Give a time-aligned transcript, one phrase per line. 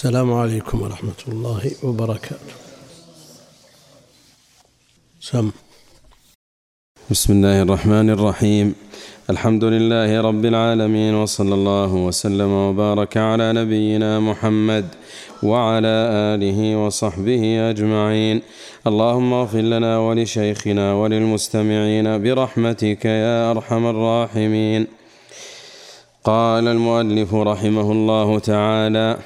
[0.00, 2.54] السلام عليكم ورحمة الله وبركاته.
[5.20, 5.50] سم.
[7.10, 8.74] بسم الله الرحمن الرحيم.
[9.30, 14.86] الحمد لله رب العالمين وصلى الله وسلم وبارك على نبينا محمد
[15.42, 15.96] وعلى
[16.32, 18.42] آله وصحبه أجمعين.
[18.86, 24.86] اللهم اغفر لنا ولشيخنا وللمستمعين برحمتك يا أرحم الراحمين.
[26.24, 29.16] قال المؤلف رحمه الله تعالى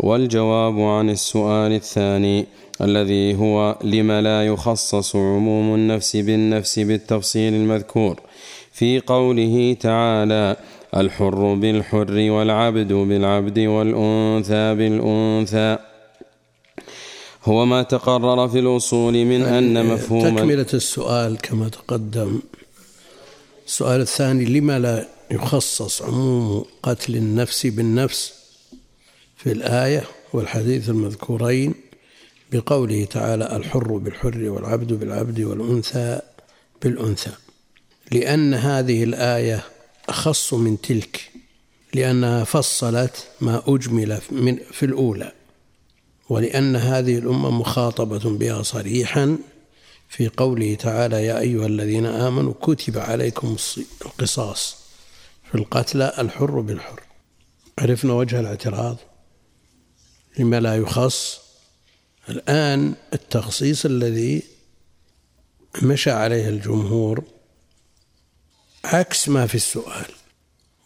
[0.00, 2.46] والجواب عن السؤال الثاني
[2.80, 8.20] الذي هو لم لا يخصص عموم النفس بالنفس بالتفصيل المذكور.
[8.72, 10.56] في قوله تعالى
[10.96, 15.78] الحر بالحر والعبد بالعبد والأنثى بالأنثى.
[17.44, 22.40] هو ما تقرر في الأصول من أن يعني مفهوم تكملة السؤال كما تقدم.
[23.66, 28.39] السؤال الثاني لما لا يخصص عموم قتل النفس بالنفس
[29.42, 31.74] في الآية والحديث المذكورين
[32.52, 36.20] بقوله تعالى الحر بالحر والعبد بالعبد والأنثى
[36.82, 37.32] بالأنثى.
[38.12, 39.64] لأن هذه الآية
[40.08, 41.30] أخص من تلك
[41.94, 45.32] لأنها فصلت ما أجمل من في الأولى
[46.28, 49.38] ولأن هذه الأمة مخاطبة بها صريحا
[50.08, 53.56] في قوله تعالى يا أيها الذين آمنوا كتب عليكم
[54.02, 54.76] القصاص
[55.50, 57.00] في القتلى الحر بالحر.
[57.78, 58.96] عرفنا وجه الاعتراض؟
[60.38, 61.40] لما لا يخص
[62.28, 64.42] الآن التخصيص الذي
[65.82, 67.22] مشى عليه الجمهور
[68.84, 70.06] عكس ما في السؤال.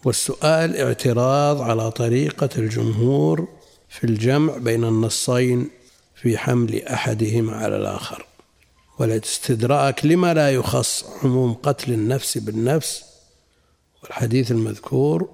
[0.05, 3.49] والسؤال اعتراض على طريقة الجمهور
[3.89, 5.71] في الجمع بين النصين
[6.15, 8.27] في حمل أحدهما على الآخر.
[8.99, 13.05] والاستدراك لما لا يخص عموم قتل النفس بالنفس
[14.03, 15.29] والحديث المذكور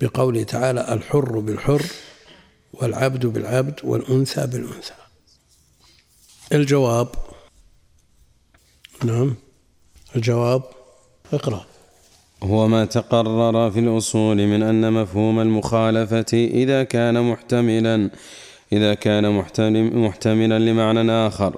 [0.00, 1.82] بقوله تعالى الحر بالحر
[2.80, 4.94] والعبد بالعبد والأنثى بالأنثى.
[6.52, 7.08] الجواب
[9.04, 9.34] نعم
[10.16, 10.62] الجواب
[11.32, 11.64] اقرأ.
[12.42, 18.10] هو ما تقرر في الأصول من أن مفهوم المخالفة إذا كان محتملا
[18.72, 19.32] إذا كان
[19.94, 21.56] محتملا لمعنى آخر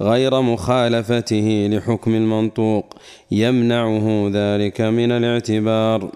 [0.00, 2.94] غير مخالفته لحكم المنطوق
[3.30, 6.10] يمنعه ذلك من الاعتبار.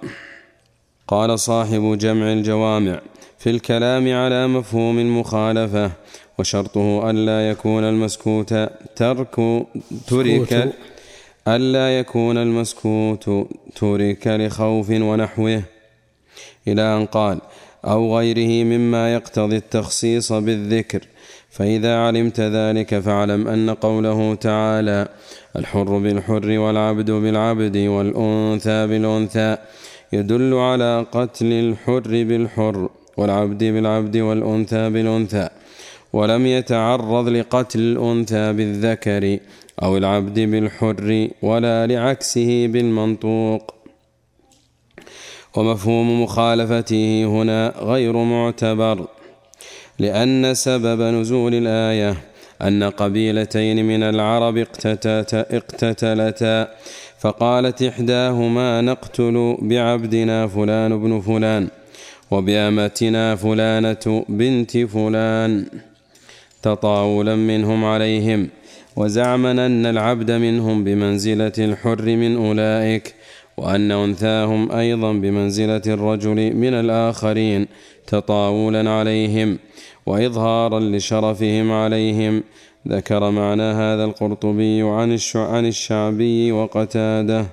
[1.08, 3.00] قال صاحب جمع الجوامع
[3.44, 5.90] في الكلام على مفهوم المخالفة
[6.38, 8.54] وشرطه ألا يكون المسكوت
[8.96, 9.34] ترك
[10.06, 10.72] ترك
[11.48, 13.30] ألا يكون المسكوت
[13.74, 15.62] ترك لخوف ونحوه.
[16.68, 17.38] إلى أن قال
[17.84, 21.00] أو غيره مما يقتضي التخصيص بالذكر.
[21.50, 25.08] فإذا علمت ذلك فاعلم أن قوله تعالى
[25.56, 29.56] الحر بالحر والعبد بالعبد والأنثى بالأنثى
[30.12, 32.88] يدل على قتل الحر بالحر.
[33.16, 35.48] والعبد بالعبد والأنثى بالأنثى
[36.12, 39.38] ولم يتعرض لقتل الأنثى بالذكر
[39.82, 43.74] أو العبد بالحر ولا لعكسه بالمنطوق.
[45.56, 49.06] ومفهوم مخالفته هنا غير معتبر
[49.98, 52.16] لأن سبب نزول الآية
[52.62, 54.58] أن قبيلتين من العرب
[55.58, 56.68] اقتتلتا
[57.18, 61.68] فقالت إحداهما نقتل بعبدنا فلان بن فلان.
[62.30, 65.66] وبأمتنا فلانة بنت فلان
[66.62, 68.48] تطاولا منهم عليهم
[68.96, 73.14] وزعما أن العبد منهم بمنزلة الحر من أولئك
[73.56, 77.66] وأن أنثاهم أيضا بمنزلة الرجل من الآخرين
[78.06, 79.58] تطاولا عليهم
[80.06, 82.42] وإظهارا لشرفهم عليهم.
[82.88, 87.46] ذكر معنى هذا القرطبي عن عن الشعبي وقتاده.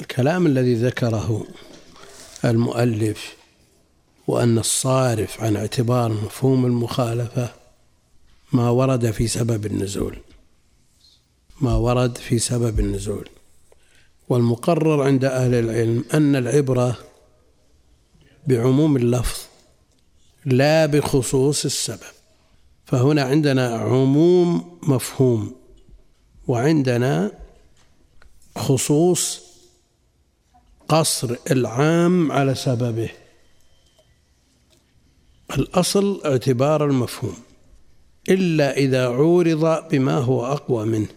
[0.00, 1.44] الكلام الذي ذكره
[2.44, 3.36] المؤلف
[4.26, 7.48] وأن الصارف عن اعتبار مفهوم المخالفة
[8.52, 10.18] ما ورد في سبب النزول.
[11.60, 13.28] ما ورد في سبب النزول.
[14.28, 16.98] والمقرر عند أهل العلم أن العبرة
[18.46, 19.40] بعموم اللفظ
[20.44, 22.12] لا بخصوص السبب.
[22.86, 25.54] فهنا عندنا عموم مفهوم
[26.48, 27.32] وعندنا
[28.56, 29.51] خصوص
[30.92, 33.10] قصر العام على سببه.
[35.58, 37.36] الأصل اعتبار المفهوم.
[38.28, 41.08] إلا إذا عورض بما هو أقوى منه.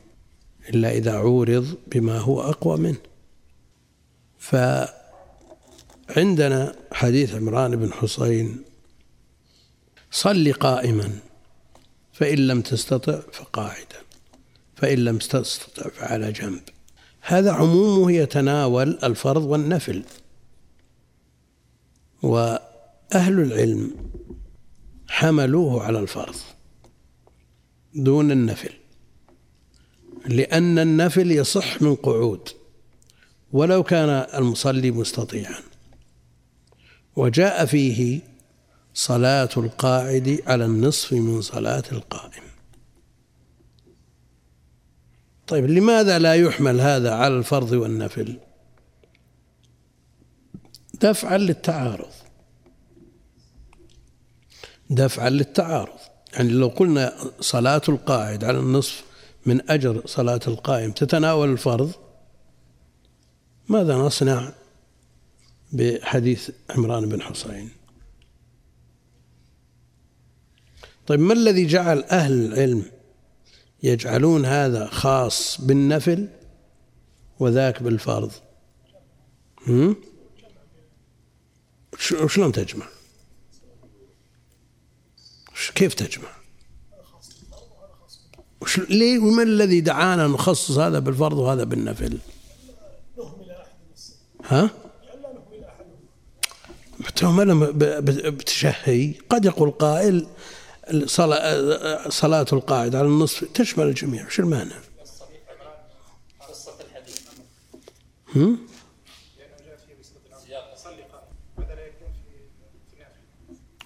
[0.69, 2.97] إلا إذا عورض بما هو أقوى منه.
[6.09, 8.63] فعندنا حديث عمران بن حسين
[10.11, 11.19] صل قائما
[12.13, 13.99] فإن لم تستطع فقاعدا
[14.75, 16.74] فإن لم تستطع فعلى جنب.
[17.27, 20.03] هذا عمومه يتناول الفرض والنفل.
[22.23, 23.91] وأهل العلم
[25.07, 26.35] حملوه على الفرض
[27.95, 28.73] دون النفل
[30.25, 32.49] لأن النفل يصح من قعود
[33.51, 35.59] ولو كان المصلي مستطيعا.
[37.15, 38.19] وجاء فيه
[38.93, 42.43] صلاة القاعد على النصف من صلاة القائم.
[45.47, 48.39] طيب لماذا لا يحمل هذا على الفرض والنفل؟
[51.01, 52.11] دفعا للتعارض.
[54.89, 55.99] دفعا للتعارض.
[56.33, 59.03] يعني لو قلنا صلاة القاعد على النصف
[59.45, 61.91] من أجر صلاة القائم تتناول الفرض
[63.69, 64.53] ماذا نصنع
[65.73, 67.69] بحديث عمران بن حسين
[71.07, 72.85] طيب ما الذي جعل أهل العلم
[73.85, 76.27] يجعلون هذا خاص بالنفل
[77.39, 78.31] وذاك بالفرض.
[82.27, 82.85] شلون تجمع؟
[85.75, 86.29] كيف تجمع؟
[88.89, 92.17] ليه؟ وما الذي دعانا نخصص هذا بالفرض وهذا بالنفل؟
[94.45, 94.69] ها؟
[97.15, 97.71] تهمة
[98.29, 99.13] بتشهي.
[99.29, 100.27] قد يقول قائل
[102.09, 104.75] صلاة, القاعد على النصف تشمل الجميع وش المانع؟
[108.35, 108.59] هم؟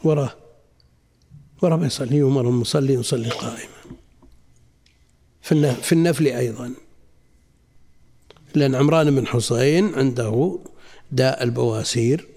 [0.04, 0.34] وراه
[1.62, 3.80] وراه ما يصلي يؤمر المصلي يصلي قائما
[5.42, 6.74] في في النفل أيضا
[8.56, 10.60] لأن عمران بن حسين عنده
[11.12, 12.28] داء البواسير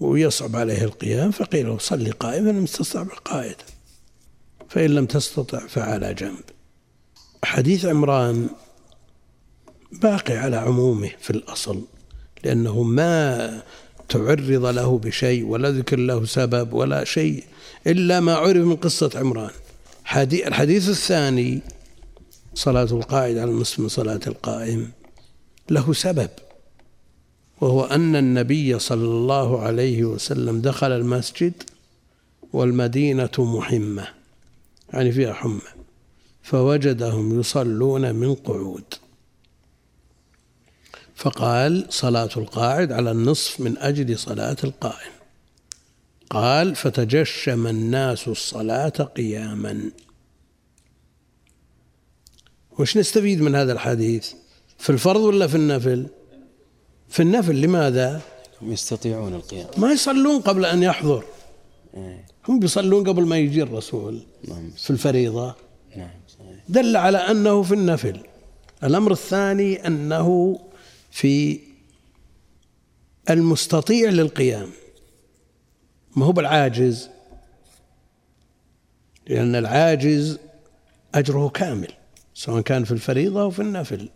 [0.00, 3.64] ويصعب عليه القيام فقيل له صلي قائما لم تستطع قائدا
[4.68, 6.44] فإن لم تستطع فعلى جنب.
[7.44, 8.48] حديث عمران
[9.92, 11.84] باقي على عمومه في الأصل
[12.44, 13.62] لأنه ما
[14.08, 17.44] تعرض له بشيء ولا ذكر له سبب ولا شيء
[17.86, 19.50] إلا ما عرف من قصة عمران.
[20.32, 21.62] الحديث الثاني
[22.54, 24.90] صلاة القائد على النصف من صلاة القائم
[25.70, 26.30] له سبب.
[27.64, 31.62] وهو أن النبي صلى الله عليه وسلم دخل المسجد
[32.52, 34.08] والمدينة محمة
[34.92, 35.60] يعني فيها حمى
[36.42, 38.94] فوجدهم يصلون من قعود.
[41.14, 45.12] فقال صلاة القاعد على النصف من أجل صلاة القائم.
[46.30, 49.90] قال فتجشم الناس الصلاة قياما.
[52.78, 54.32] وش نستفيد من هذا الحديث؟
[54.78, 56.06] في الفرض ولا في النفل؟
[57.14, 58.20] في النفل لماذا؟
[58.62, 59.66] هم يستطيعون القيام.
[59.76, 61.24] ما يصلون قبل أن يحضر.
[61.96, 62.26] إيه.
[62.48, 64.70] هم بيصلون قبل ما يجي الرسول نعم.
[64.70, 65.54] في الفريضة.
[65.96, 66.10] نعم.
[66.68, 68.20] دل على أنه في النفل.
[68.84, 70.58] الأمر الثاني أنه
[71.10, 71.60] في
[73.30, 74.68] المستطيع للقيام.
[76.16, 77.08] ما هو بالعاجز؟
[79.26, 80.38] لأن العاجز
[81.14, 81.92] أجره كامل
[82.34, 84.08] سواء كان في الفريضة أو في النفل.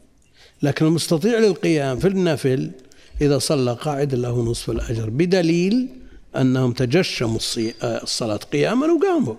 [0.62, 2.70] لكن المستطيع للقيام في النفل
[3.20, 5.88] إذا صلى قاعد له نصف الأجر بدليل
[6.36, 7.38] أنهم تجشموا
[7.82, 9.34] الصلاة قياما وقاموا.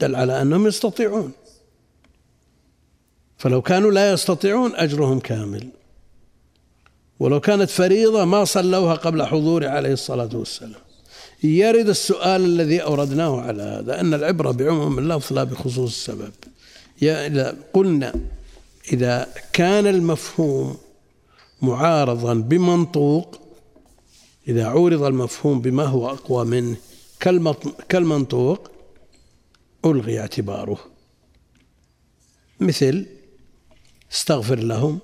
[0.00, 1.32] دل على أنهم يستطيعون.
[3.38, 5.68] فلو كانوا لا يستطيعون أجرهم كامل.
[7.20, 10.80] ولو كانت فريضة ما صلوها قبل حضور عليه الصلاة والسلام.
[11.42, 16.32] يرد السؤال الذي أوردناه على هذا أن العبرة بعموم اللفظ لا بخصوص السبب.
[17.02, 18.14] إذا قلنا
[18.92, 20.76] إذا كان المفهوم
[21.62, 23.40] معارضا بمنطوق
[24.48, 26.76] إذا عورض المفهوم بما هو أقوى منه
[27.88, 28.70] كالمنطوق
[29.84, 30.78] ألغي اعتباره.
[32.60, 33.06] مثل
[34.12, 34.98] استغفر لهم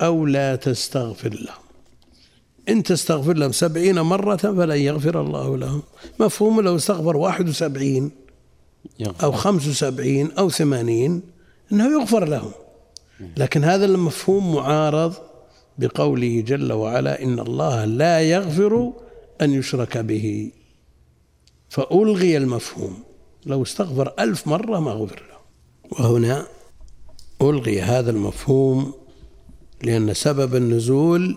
[0.00, 1.62] أو لا تستغفر لهم.
[2.68, 5.82] إن تستغفر لهم سبعين مرة فلن يغفر الله لهم.
[6.20, 8.10] مفهوم لو استغفر واحد وسبعين
[9.22, 11.22] أو خمس وسبعين أو ثمانين
[11.72, 12.52] أنه يغفر لهم.
[13.36, 15.14] لكن هذا المفهوم معارض
[15.80, 18.92] بقوله جل وعلا إن الله لا يغفر
[19.40, 20.52] أن يشرك به.
[21.68, 22.98] فألغي المفهوم.
[23.46, 25.40] لو استغفر ألف مرة ما غفر له.
[25.92, 26.46] وهنا
[27.42, 28.94] ألغي هذا المفهوم
[29.82, 31.36] لأن سبب النزول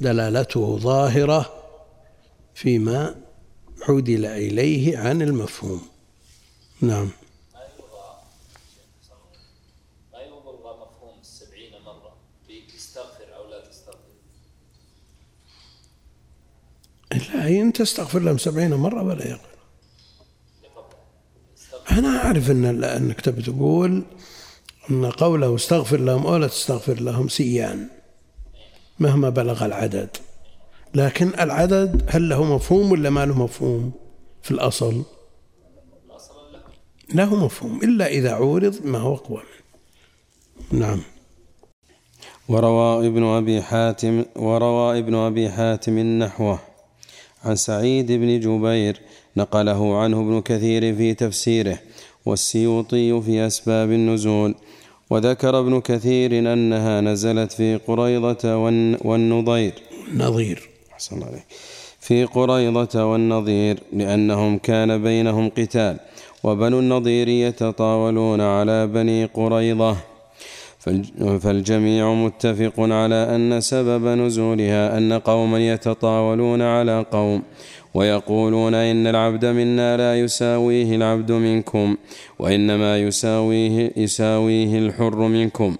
[0.00, 1.52] دلالته ظاهرة
[2.54, 3.14] فيما
[3.88, 5.80] عدل إليه عن المفهوم.
[6.80, 7.08] نعم.
[17.12, 19.50] لا إن تستغفر لهم سبعين مرة ولا يقل.
[21.90, 24.02] أنا أعرف أن أنك تبي تقول
[24.90, 27.88] أن قوله استغفر لهم أو لا تستغفر لهم سيان
[28.98, 30.16] مهما بلغ العدد.
[30.94, 33.92] لكن العدد هل له مفهوم ولا ما له مفهوم
[34.42, 35.02] في الأصل؟
[37.14, 39.42] له مفهوم إلا إذا عورض ما هو أقوى
[40.72, 40.86] منه.
[40.86, 41.00] نعم.
[42.48, 46.69] وروى ابن أبي حاتم وروى ابن أبي حاتم نحوه
[47.44, 49.00] عن سعيد بن جبير
[49.36, 51.78] نقله عنه ابن كثير في تفسيره
[52.26, 54.54] والسيوطي في أسباب النزول
[55.10, 58.56] وذكر ابن كثير أنها نزلت في قريضة
[59.04, 59.74] والنضير.
[60.14, 61.44] نظير أحسن عليك.
[62.00, 65.96] في قريضة والنظير لأنهم كان بينهم قتال
[66.44, 69.96] وبنو النضير يتطاولون على بني قريضة.
[71.40, 77.42] فالجميع متفق على أن سبب نزولها أن قوما يتطاولون على قوم
[77.94, 81.96] ويقولون إن العبد منا لا يساويه العبد منكم
[82.38, 85.76] وإنما يساويه يساويه الحر منكم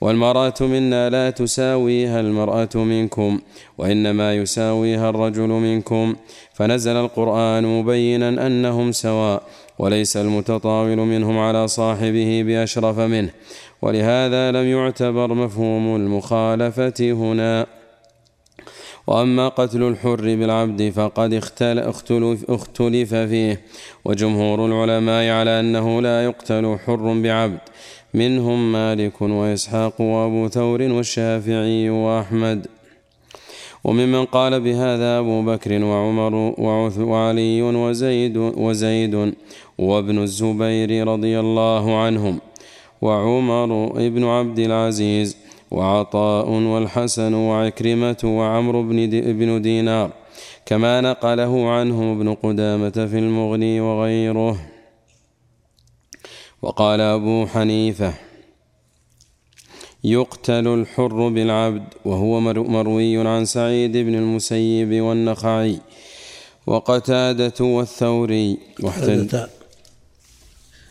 [0.00, 3.40] والمرأة منا لا تساويها المرأة منكم
[3.78, 6.16] وإنما يساويها الرجل منكم
[6.54, 9.42] فنزل القرآن مبينا أنهم سواء
[9.78, 13.30] وليس المتطاول منهم على صاحبه بأشرف منه
[13.82, 17.66] ولهذا لم يعتبر مفهوم المخالفة هنا.
[19.06, 21.34] وأما قتل الحر بالعبد فقد
[22.48, 23.60] اختلف فيه.
[24.04, 27.58] وجمهور العلماء على أنه لا يقتل حر بعبد.
[28.14, 32.66] منهم مالك وإسحاق وأبو ثور والشافعي وأحمد.
[33.84, 36.34] وممن قال بهذا أبو بكر وعمر
[36.98, 39.34] وعلي وزيد وزيد
[39.78, 42.40] وابن الزبير رضي الله عنهم.
[43.02, 45.36] وعمر ابن عبد العزيز
[45.70, 50.10] وعطاء والحسن وعكرمة وعمرو بن دينار
[50.66, 54.56] كما نقله عنه ابن قدامة في المغني وغيره.
[56.62, 58.14] وقال أبو حنيفة
[60.04, 65.80] يقتل الحر بالعبد وهو مروي عن سعيد بن المسيب والنخعي
[66.66, 68.58] وقتادة والثوري.
[68.82, 69.36] واحتج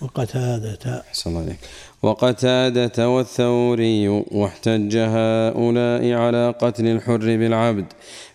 [0.01, 1.03] وقتادة.
[1.27, 1.60] الله عليك
[2.03, 7.86] وقتادة والثوري واحتج هؤلاء على قتل الحر بالعبد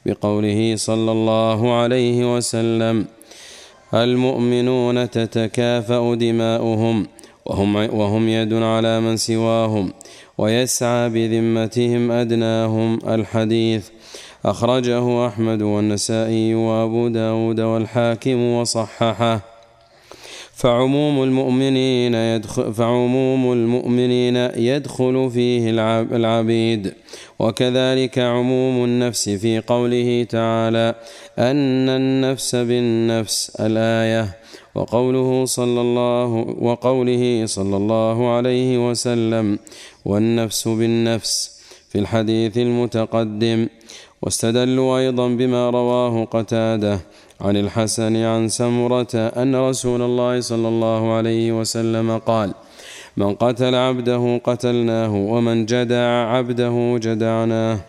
[0.07, 3.07] بقوله صلى الله عليه وسلم
[3.95, 7.07] المؤمنون تتكافأ دماؤهم
[7.47, 9.93] وهم, وهم يد على من سواهم
[10.39, 13.89] ويسعى بذمتهم أدناهم الحديث.
[14.45, 19.54] أخرجه أحمد والنسائي وأبو داود والحاكم وصححه.
[20.57, 25.71] فعموم المؤمنين يدخل فعموم المؤمنين يدخل فيه
[26.17, 26.95] العبيد.
[27.39, 30.95] وكذلك عموم النفس في قوله تعالى
[31.39, 34.37] أن النفس بالنفس الآية.
[34.75, 36.27] وقوله صلى الله
[36.61, 39.59] وقوله صلى الله عليه وسلم
[40.05, 43.69] والنفس بالنفس في الحديث المتقدم.
[44.23, 47.01] واستدلوا أيضا بما رواه قتادة
[47.41, 52.55] عن الحسن عن سمرة أن رسول الله صلى الله عليه وسلم قال
[53.17, 57.81] من قتل عبده قتلناه ومن جدع عبده جدعناه.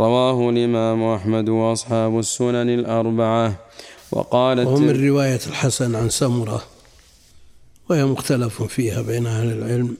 [0.00, 3.54] رواه الإمام أحمد وأصحاب السنن الأربعة.
[4.12, 6.62] وقالت ومن رواية الحسن عن سمرة
[7.90, 9.96] وهي مختلف فيها بين أهل العلم.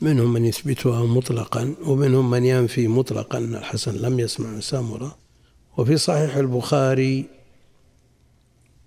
[0.00, 5.16] منهم من يثبتها مطلقا ومنهم من ينفي مطلقا أن الحسن لم يسمع من سمرة.
[5.76, 7.35] وفي صحيح البخاري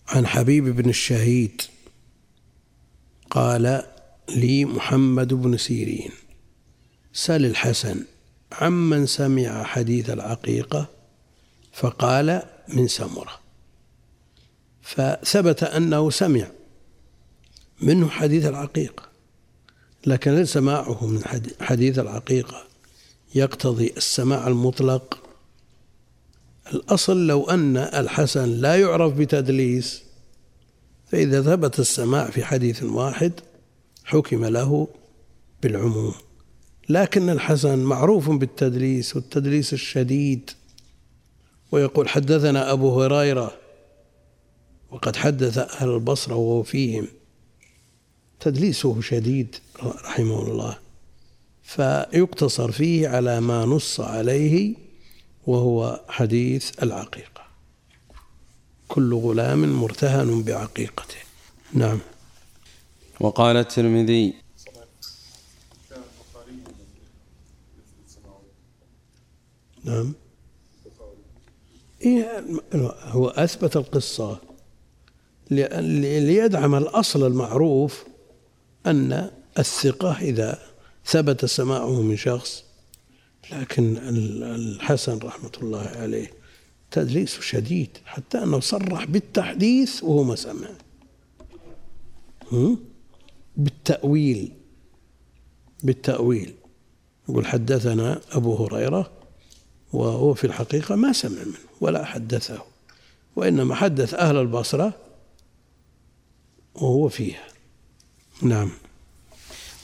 [0.10, 1.62] عن حبيب بن الشهيد
[3.30, 3.84] قال
[4.30, 6.12] لي محمد بن سيرين
[7.13, 8.06] سل الحسن
[8.51, 10.88] عمن سمع حديث العقيقة
[11.74, 13.39] فقال من سمرة.
[14.82, 16.48] فثبت أنه سمع
[17.82, 19.04] منه حديث العقيقة
[20.06, 21.24] لكن هل سماعه من
[21.62, 22.63] حديث العقيقة.
[23.36, 25.28] يقتضي السماع المطلق
[26.73, 30.03] الأصل لو أن الحسن لا يعرف بتدليس
[31.07, 33.31] فإذا ثبت السماع في حديث واحد
[34.05, 34.88] حكم له
[35.63, 36.13] بالعموم.
[36.89, 40.51] لكن الحسن معروف بالتدليس والتدليس الشديد.
[41.71, 43.53] ويقول حدثنا أبو هريرة
[44.91, 47.07] وقد حدث أهل البصرة وهو فيهم.
[48.39, 50.77] تدليسه شديد رحمه الله.
[51.63, 54.75] فيقتصر فيه على ما نص عليه
[55.48, 57.43] وهو حديث العقيقة.
[58.88, 61.17] كل غلام مرتهن بعقيقته.
[61.74, 62.00] نعم.
[63.19, 64.34] وقال الترمذي
[69.84, 70.13] نعم.
[72.01, 72.43] إيه
[73.03, 74.38] هو أثبت القصة
[75.51, 78.03] ليدعم الأصل المعروف
[78.86, 80.60] أن الثقة إذا
[81.05, 82.63] ثبت سماعه من شخص
[83.51, 83.98] لكن
[84.44, 86.32] الحسن رحمة الله عليه
[86.91, 90.70] تدليس شديد حتى أنه صرح بالتحديث وهو ما سمع.
[93.58, 94.51] بالتأويل.
[95.84, 96.53] بالتأويل.
[97.29, 99.12] يقول حدثنا أبو هريرة
[99.94, 102.62] وهو في الحقيقة ما سمع منه ولا حدثه
[103.36, 104.94] وإنما حدث أهل البصرة
[106.75, 107.48] وهو فيها.
[108.41, 108.72] نعم.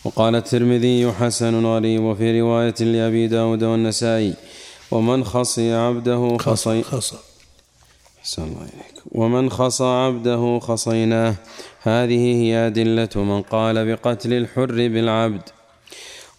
[0.05, 4.33] وقال الترمذي حسن غريب وفي رواية لأبي داود والنسائي.
[4.91, 7.15] ومن خصي عبده خصي خصى
[8.19, 9.01] أحسن الله إليك.
[9.11, 11.35] ومن خصى عبده خصيناه.
[11.81, 15.41] هذه هي أدلة من قال بقتل الحر بالعبد.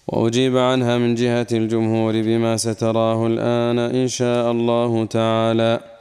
[0.08, 5.95] وأجيب عنها من جهة الجمهور بما ستراه الآن إن شاء الله تعالى.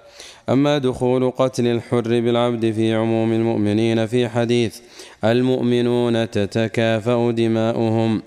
[0.50, 4.80] أما دخول قتل الحر بالعبد في عموم المؤمنين في حديث
[5.24, 8.22] المؤمنون تتكافأ دماؤهم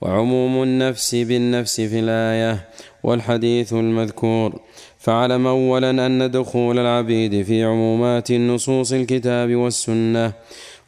[0.00, 2.68] وعموم النفس بالنفس في الآية
[3.02, 4.60] والحديث المذكور.
[4.98, 10.32] فاعلم أولا أن دخول العبيد في عمومات النصوص الكتاب والسنة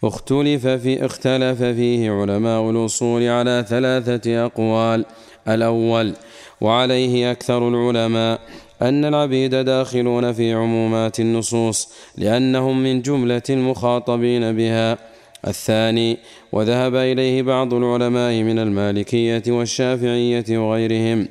[0.04, 5.04] اختلف في اختلف فيه علماء الأصول على ثلاثة أقوال.
[5.48, 6.14] الأول
[6.60, 8.40] وعليه أكثر العلماء
[8.82, 14.98] أن العبيد داخلون في عمومات النصوص لأنهم من جملة المخاطبين بها.
[15.46, 16.18] الثاني
[16.52, 21.28] وذهب إليه بعض العلماء من المالكية والشافعية وغيرهم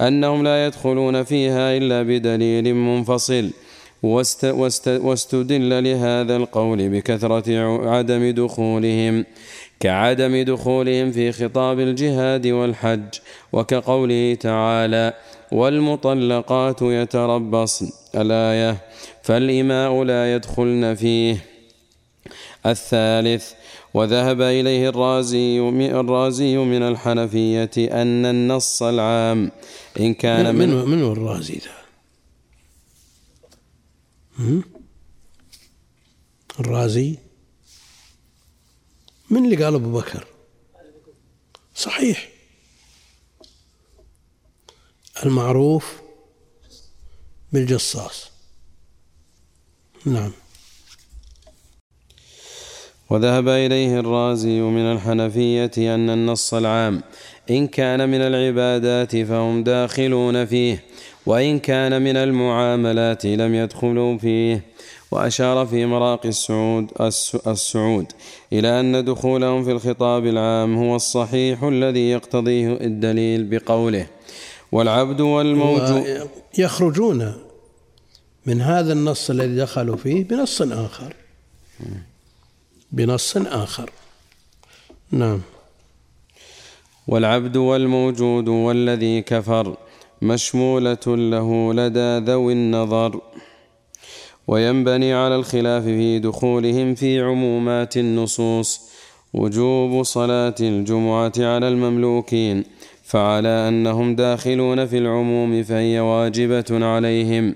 [0.00, 3.50] أنهم لا يدخلون فيها إلا بدليل منفصل
[4.02, 9.24] واست واست واستدل لهذا القول بكثرة عدم دخولهم
[9.80, 13.14] كعدم دخولهم في خطاب الجهاد والحج
[13.52, 15.12] وكقوله تعالى
[15.52, 17.90] والمطلقات يتربصن.
[18.14, 18.80] الآية
[19.22, 21.44] فالإماء لا يدخلن فيه.
[22.66, 23.52] الثالث
[23.94, 29.50] وذهب إليه الرازي الرازي من الحنفية أن النص العام
[30.00, 31.78] إن كان من من, من الرازي ذا؟
[36.60, 37.18] الرازي؟
[39.30, 40.26] من اللي قال أبو بكر؟
[41.74, 42.28] صحيح.
[45.24, 45.92] المعروف
[47.52, 48.30] بالجصاص.
[50.04, 50.32] نعم.
[53.10, 57.02] وذهب إليه الرازي من الحنفية أن النص العام
[57.50, 60.84] إن كان من العبادات فهم داخلون فيه
[61.26, 64.62] وإن كان من المعاملات لم يدخلوا فيه
[65.10, 66.90] وأشار في مراقي السعود
[67.46, 68.12] السعود
[68.52, 74.06] إلى أن دخولهم في الخطاب العام هو الصحيح الذي يقتضيه الدليل بقوله.
[74.72, 76.28] والعبد والموجود
[76.58, 77.34] يخرجون
[78.46, 81.14] من هذا النص الذي دخلوا فيه بنص آخر.
[82.92, 83.90] بنص آخر.
[85.10, 85.40] نعم.
[87.08, 89.76] والعبد والموجود والذي كفر
[90.22, 93.20] مشمولة له لدى ذوي النظر
[94.46, 98.88] وينبني على الخلاف في دخولهم في عمومات النصوص.
[99.34, 102.64] وجوب صلاة الجمعة على المملوكين
[103.08, 107.54] فعلى أنهم داخلون في العموم فهي واجبة عليهم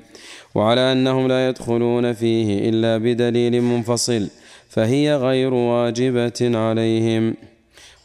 [0.55, 4.29] وعلى أنهم لا يدخلون فيه إلا بدليل منفصل
[4.69, 7.35] فهي غير واجبة عليهم.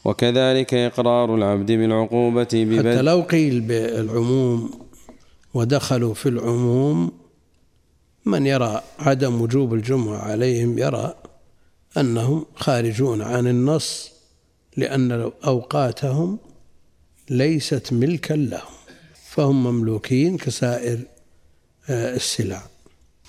[0.04, 4.70] وكذلك إقرار العبد بالعقوبة ببدء حتى لو قيل بالعموم
[5.54, 7.12] ودخلوا في العموم
[8.24, 11.14] من يرى عدم وجوب الجمعة عليهم يرى
[11.98, 14.12] أنهم خارجون عن النص
[14.76, 16.38] لأن أوقاتهم
[17.30, 18.78] ليست ملكا لهم
[19.30, 20.98] فهم مملوكين كسائر
[21.90, 22.62] آه، السلع.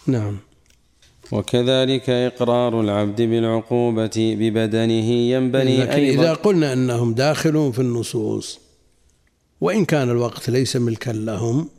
[0.08, 0.38] نعم.
[1.32, 8.60] وكذلك إقرار العبد بالعقوبة ببدنه ينبني لكن أيضا إذا قلنا أنهم داخلون في النصوص
[9.62, 11.70] وإن كان الوقت ليس ملكا لهم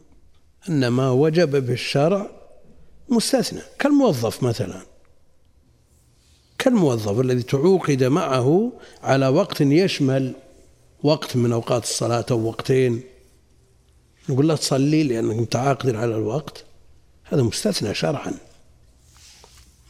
[0.68, 2.30] إنما وجب بالشرع
[3.08, 3.60] مستثنى.
[3.78, 4.80] كالموظف مثلا.
[6.58, 10.34] كالموظف الذي تعوقد معه على وقت يشمل
[11.02, 13.02] وقت من أوقات الصلاة أو وقتين.
[14.28, 16.64] نقول له تصلي لأنك متعاقد على الوقت.
[17.24, 18.32] هذا مستثنى شرعا.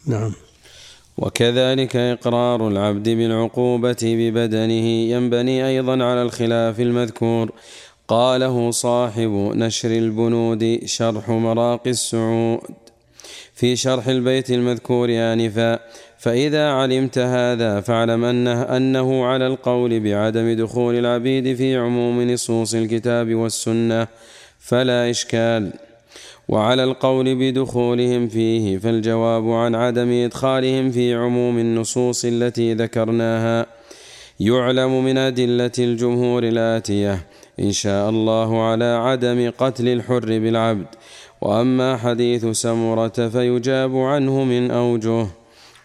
[0.06, 0.32] نعم.
[1.18, 7.52] وكذلك إقرار العبد بالعقوبة ببدنه ينبني أيضا على الخلاف المذكور.
[8.08, 12.60] قاله صاحب نشر البنود شرح مراقي السعود.
[13.54, 15.78] في شرح البيت المذكور آنفا
[16.20, 23.34] فإذا علمت هذا فاعلم أنه, أنه على القول بعدم دخول العبيد في عموم نصوص الكتاب
[23.34, 24.08] والسنة
[24.58, 25.72] فلا إشكال.
[26.48, 33.66] وعلى القول بدخولهم فيه فالجواب عن عدم إدخالهم في عموم النصوص التي ذكرناها
[34.40, 37.26] يعلم من أدلة الجمهور الآتية
[37.60, 40.86] إن شاء الله على عدم قتل الحر بالعبد.
[41.40, 45.39] وأما حديث سمرة فيجاب عنه من أوجه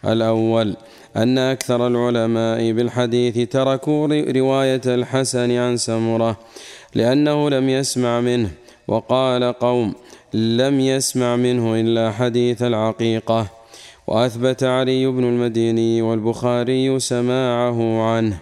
[0.06, 0.76] الأول
[1.16, 6.38] أن أكثر العلماء بالحديث تركوا رواية الحسن عن سمرة
[6.96, 8.52] لأنه لم يسمع منه
[8.88, 9.94] وقال قوم
[10.34, 13.48] لم يسمع منه إلا حديث العقيقة.
[14.08, 18.38] وأثبت علي بن المديني والبخاري سماعه عنه.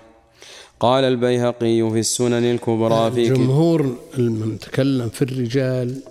[0.80, 6.02] قال البيهقي في السنن الكبرى في جمهور من تكلم في الرجال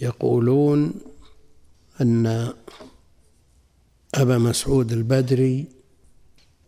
[0.00, 0.92] يقولون
[2.00, 2.52] أن
[4.14, 5.66] أبا مسعود البدري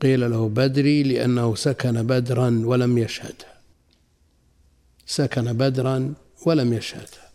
[0.02, 3.52] قيل له بدري لأنه سكن بدرا ولم يشهدها
[5.06, 6.14] سكن بدرا
[6.46, 7.32] ولم يشهدها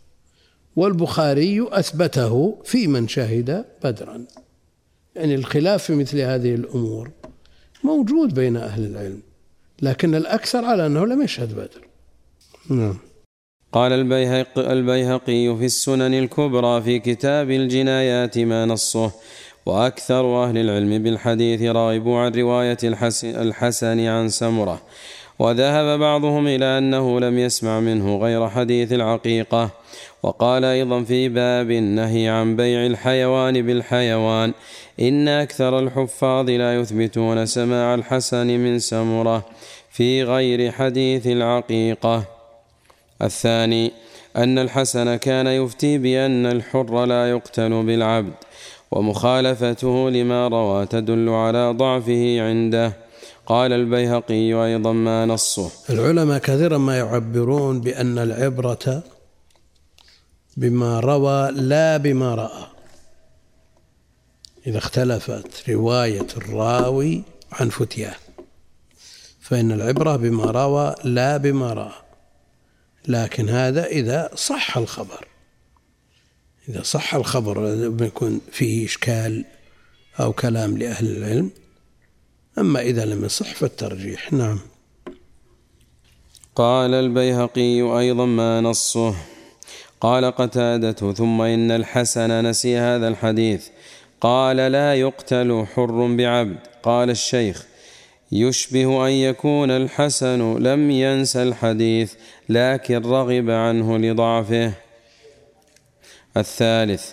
[0.76, 4.26] والبخاري أثبته في من شهد بدرا.
[5.16, 7.12] يعني الخلاف في مثل هذه الأمور
[7.84, 9.22] موجود بين أهل العلم
[9.82, 11.88] لكن الأكثر على أنه لم يشهد بدر.
[12.70, 12.98] نعم.
[13.72, 19.12] قال البيهقي, البيهقي في السنن الكبرى في كتاب الجنايات ما نصه.
[19.68, 22.78] وأكثر أهل العلم بالحديث راغبوا عن رواية
[23.24, 24.82] الحسن عن سمرة
[25.40, 29.70] وذهب بعضهم إلى أنه لم يسمع منه غير حديث العقيقة
[30.24, 34.54] وقال أيضا في باب النهي عن بيع الحيوان بالحيوان
[35.00, 39.46] إن أكثر الحفاظ لا يثبتون سماع الحسن من سمرة
[39.92, 42.24] في غير حديث العقيقة.
[43.22, 43.92] الثاني
[44.38, 48.34] أن الحسن كان يفتي بأن الحر لا يقتل بالعبد.
[48.92, 53.08] ومخالفته لما روى تدل على ضعفه عنده.
[53.46, 55.72] قال البيهقي أيضا ما نصه.
[55.90, 59.04] العلماء كثيرا ما يعبرون بأن العبرة
[60.58, 62.68] بما روى لا بما رأى.
[64.68, 68.16] إذا اختلفت رواية الراوي عن فتياه
[69.40, 72.02] فإن العبرة بما روى لا بما رأى.
[73.08, 75.27] لكن هذا إذا صح الخبر.
[76.70, 79.46] إذا صح الخبر يكون فيه إشكال
[80.20, 81.52] أو كلام لأهل العلم.
[82.58, 84.34] أما إذا لم يصح فالترجيح.
[84.34, 84.60] نعم.
[86.56, 89.16] قال البيهقي أيضا ما نصه.
[90.02, 93.68] قال قتادة ثم إن الحسن نسي هذا الحديث.
[94.22, 96.60] قال لا يقتل حر بعبد.
[96.84, 97.66] قال الشيخ
[98.32, 102.14] يشبه أن يكون الحسن لم ينس الحديث
[102.50, 104.87] لكن رغب عنه لضعفه.
[106.40, 107.12] الثالث.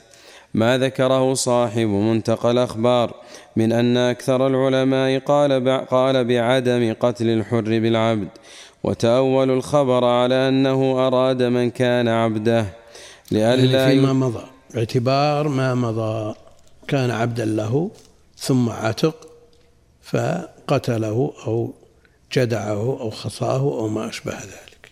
[0.55, 3.15] ما ذكره صاحب منتقى الأخبار
[3.57, 8.29] من أن أكثر العلماء قال قال بعدم قتل الحر بالعبد
[8.83, 12.67] وتأول الخبر على أنه أراد من كان عبده.
[13.31, 16.35] لئلا فيما مضى باعتبار ما مضى
[16.89, 17.91] كان عبدا له
[18.39, 19.29] ثم عتق
[20.03, 21.75] فقتله أو
[22.33, 24.91] جدعه أو خصاه أو ما أشبه ذلك.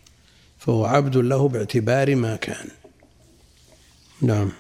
[0.59, 2.82] فهو عبد له باعتبار ما كان.
[4.23, 4.53] نعم.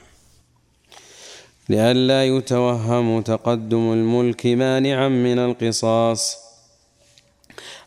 [1.69, 6.39] لئلا يتوهم تقدم الملك مانعا من القصاص.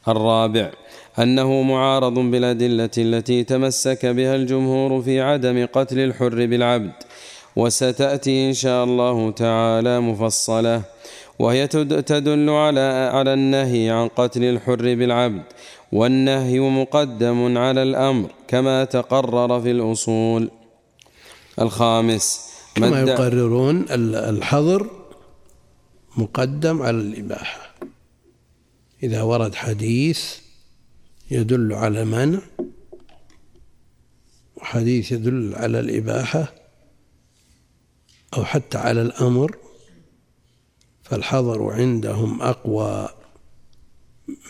[0.07, 0.71] الرابع
[1.19, 6.93] أنه معارض بالأدلة التي تمسك بها الجمهور في عدم قتل الحر بالعبد.
[7.55, 10.81] وستأتي إن شاء الله تعالى مفصلة
[11.39, 15.43] وهي تدل على على النهي عن قتل الحر بالعبد.
[15.91, 20.49] والنهي مقدم على الأمر كما تقرر في الأصول.
[21.59, 24.89] الخامس كما يقررون الحظر
[26.17, 27.75] مقدم على الإباحة.
[29.03, 30.35] إذا ورد حديث
[31.31, 32.39] يدل على منع
[34.55, 36.53] وحديث يدل على الإباحة
[38.37, 39.57] أو حتى على الأمر
[41.03, 43.09] فالحظر عندهم أقوى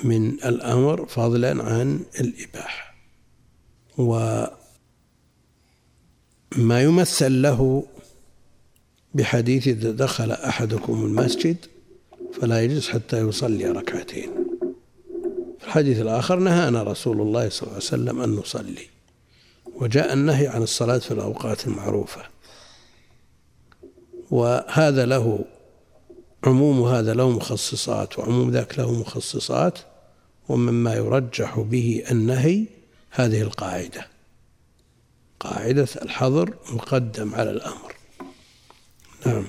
[0.04, 2.96] من الأمر فضلا عن الإباحة.
[6.58, 7.84] وما يمثل له
[9.14, 11.58] بحديث إذا دخل أحدكم المسجد
[12.42, 14.30] فلا يجلس حتى يصلي ركعتين.
[15.60, 18.88] في الحديث الآخر نهانا رسول الله صلى الله عليه وسلم أن نصلي
[19.76, 22.22] وجاء النهي عن الصلاة في الأوقات المعروفة.
[24.32, 25.46] وهذا له
[26.44, 29.80] عموم هذا له مخصصات وعموم ذاك له مخصصات
[30.50, 32.66] ومما يرجح به النهي
[33.12, 34.15] هذه القاعدة.
[35.40, 37.96] قاعدة الحظر مقدم على الأمر.
[39.26, 39.46] نعم.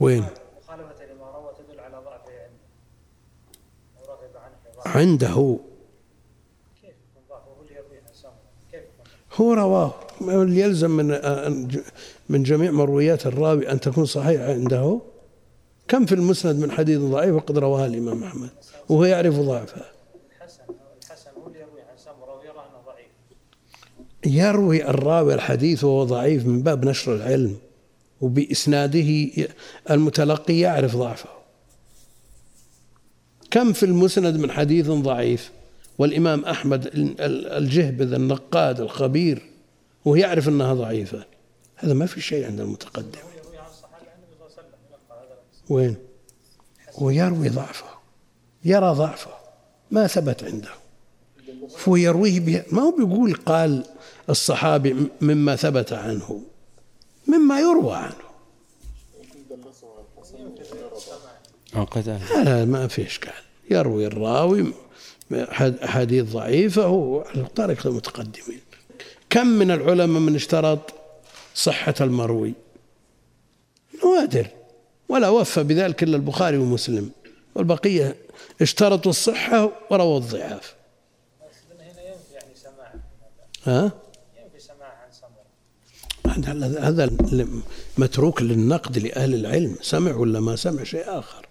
[0.00, 0.24] وين؟
[0.64, 2.32] مخالفة روى تدل على ضعفه
[4.86, 5.28] عنده.
[5.30, 5.58] عنده
[9.34, 9.94] هو رواه.
[10.48, 11.08] يلزم من
[12.28, 15.00] من جميع مرويات الراوي أن تكون صحيحة عنده.
[15.88, 18.50] كم في المسند من حديث ضعيف وقد رواها الإمام أحمد.
[18.88, 19.97] وهو يعرف ضعفها.
[24.26, 27.56] يروي الراوي الحديث وهو ضعيف من باب نشر العلم
[28.20, 29.30] وبإسناده
[29.90, 31.28] المتلقي يعرف ضعفه.
[33.50, 35.50] كم في المسند من حديث ضعيف؟
[35.98, 36.90] والإمام أحمد
[37.30, 39.42] الجهبذ النقاد الخبير
[40.04, 41.24] وهو يعرف أنها ضعيفة.
[41.76, 43.18] هذا ما في شيء عند المتقدم.
[45.68, 45.96] وين؟
[46.98, 47.86] ويروي ضعفه
[48.64, 49.30] يرى ضعفه
[49.90, 50.70] ما ثبت عنده.
[51.88, 53.84] فهو يرويه ما هو بيقول قال
[54.30, 56.42] الصحابي مما ثبت عنه
[57.26, 58.28] مما يروى عنه.
[62.44, 63.32] لا ما في إشكال
[63.70, 64.72] يروي الراوي
[65.62, 68.60] أحاديث ضعيفة على طريقة المتقدمين.
[69.30, 70.94] كم من العلماء من اشترط
[71.54, 72.54] صحة المروي؟
[74.04, 74.46] نوادر.
[75.08, 77.10] ولا وفى بذلك إلا البخاري ومسلم.
[77.54, 78.16] والبقية
[78.62, 80.77] اشترطوا الصحة ورووا الضعاف.
[83.68, 83.92] ها؟
[86.78, 87.10] هذا
[87.98, 91.46] متروك للنقد لأهل العلم سمع ولا ما سمع؟ شيء آخر.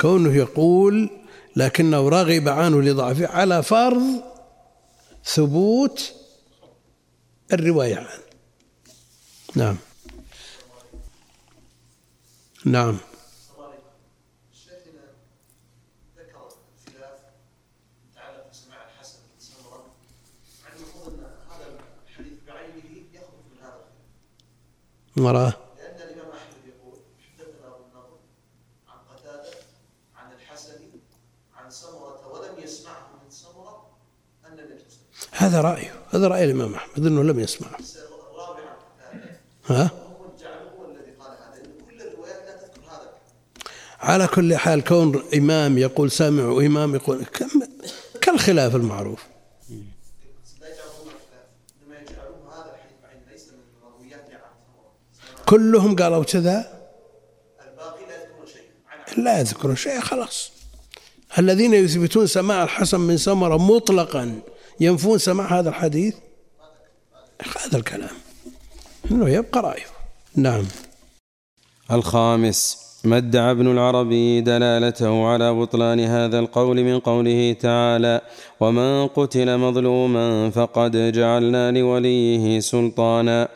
[0.00, 1.10] كونه يقول
[1.56, 4.22] لكنه رغب عنه لضعفه على فرض
[5.24, 6.12] ثبوت
[7.52, 8.26] الرواية عنه.
[9.54, 9.76] نعم.
[12.64, 12.98] نعم.
[25.16, 25.52] مراه.
[25.78, 26.98] لأن الإمام أحمد يقول
[27.28, 28.18] حدثنا أبو النضر
[28.88, 29.58] عن قتادة
[30.16, 30.78] عن الحسن
[31.56, 33.86] عن سمرة ولم يسمعه من سمرة
[34.46, 34.84] أن النبي
[35.32, 37.76] هذا رأيه هذا رأي الإمام أحمد أنه لم يسمعه.
[39.66, 39.90] ها؟
[44.00, 47.24] على كل حال كون إمام يقول سامع وإمام يقول
[48.20, 49.22] كالخلاف المعروف.
[55.46, 56.58] كلهم قالوا كذا.
[59.16, 60.52] لا يذكرون شيء خلاص.
[61.38, 64.40] الذين يثبتون سماع الحسن من سمرة مطلقا
[64.80, 66.14] ينفون سماع هذا الحديث؟
[67.64, 68.16] هذا الكلام.
[69.10, 69.86] إنه يبقى رأيه.
[70.36, 70.64] نعم.
[71.90, 78.20] الخامس ما ادعى ابن العربي دلالته على بطلان هذا القول من قوله تعالى
[78.60, 83.48] ومن قتل مظلوما فقد جعلنا لوليه سلطانا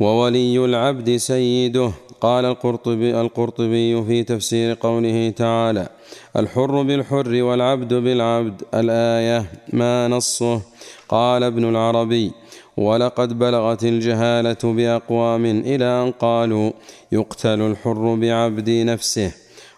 [0.00, 1.92] وولي العبد سيده.
[2.20, 5.88] قال القرطبي القرطبي في تفسير قوله تعالى
[6.36, 10.60] الحر بالحر والعبد بالعبد الآية ما نصه.
[11.08, 12.32] قال ابن العربي
[12.76, 16.70] ولقد بلغت الجهالة بأقوام إلى أن قالوا
[17.12, 19.32] يقتل الحر بعبد نفسه.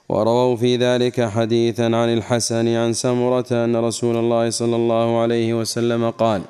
[0.09, 6.11] ورووا في ذلك حديثا عن الحسن عن سمرة أن رسول الله صلى الله عليه وسلم
[6.11, 6.43] قال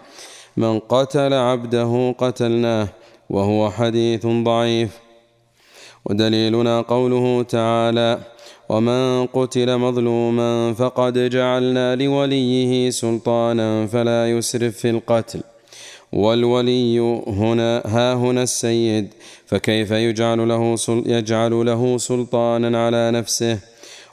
[0.56, 2.88] من قتل عبده قتلناه
[3.30, 4.98] وهو حديث ضعيف.
[6.04, 8.18] ودليلنا قوله تعالى
[8.68, 15.40] ومن قتل مظلوما فقد جعلنا لوليه سلطانا فلا يسرف في القتل.
[16.12, 19.14] والولي هنا ها هنا السيد
[19.46, 23.58] فكيف يجعل له يجعل له سلطانا على نفسه.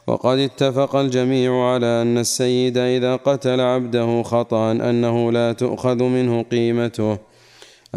[0.07, 7.17] وقد اتفق الجميع على أن السيد إذا قتل عبده خطأ أنه لا تؤخذ منه قيمته.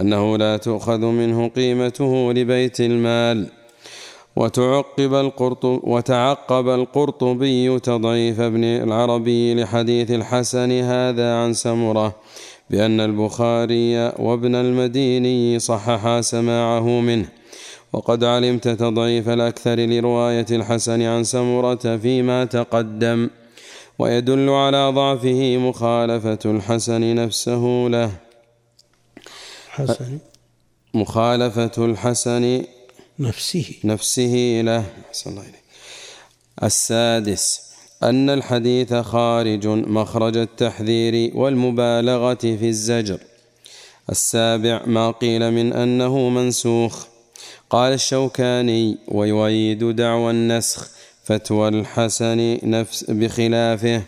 [0.00, 3.46] أنه لا تؤخذ منه قيمته لبيت المال.
[4.36, 12.14] وتعقب القرطب وتعقب القرطبي تضعيف ابن العربي لحديث الحسن هذا عن سمرة
[12.70, 17.26] بأن البخاري وابن المديني صححا سماعه منه.
[17.92, 23.30] وقد علمت تضعيف الأكثر لرواية الحسن عن سمرة فيما تقدم.
[23.98, 28.25] ويدل على ضعفه مخالفة الحسن نفسه له.
[29.76, 30.18] حسن
[30.94, 32.64] مخالفة الحسن
[33.18, 33.74] نفسه.
[33.84, 34.84] نفسه له.
[35.12, 35.62] صلى الله عليه
[36.62, 37.60] السادس
[38.02, 43.20] أن الحديث خارج مخرج التحذير والمبالغة في الزجر.
[44.10, 47.06] السابع ما قيل من أنه منسوخ.
[47.70, 50.90] قال الشوكاني ويؤيد دعوى النسخ
[51.24, 54.02] فتوى الحسن نفس بخلافه.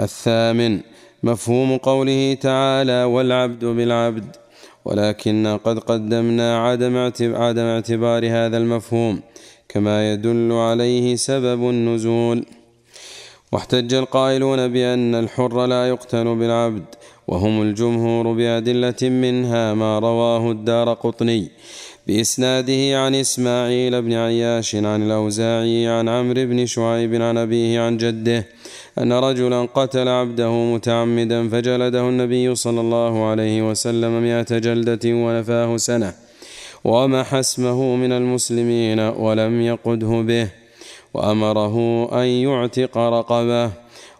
[0.00, 0.80] الثامن
[1.22, 4.36] مفهوم قوله تعالى والعبد بالعبد
[4.84, 9.20] ولكن قد قدمنا عدم عدم اعتبار هذا المفهوم
[9.68, 12.44] كما يدل عليه سبب النزول.
[13.52, 16.84] واحتج القائلون بأن الحر لا يقتل بالعبد
[17.28, 21.50] وهم الجمهور بأدلة منها ما رواه الدار قطني.
[22.08, 28.46] بإسناده عن إسماعيل بن عياش عن الأوزاعي عن عمرو بن شعيب عن أبيه عن جده
[28.98, 36.14] أن رجلا قتل عبده متعمدا فجلده النبي صلى الله عليه وسلم مئة جلدة ونفاه سنة
[36.84, 40.48] ومح اسمه من المسلمين ولم يقده به
[41.14, 43.70] وأمره أن يعتق رقبه.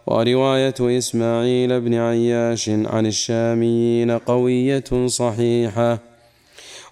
[0.07, 6.08] ورواية إسماعيل بن عياش عن الشاميين قوية صحيحة.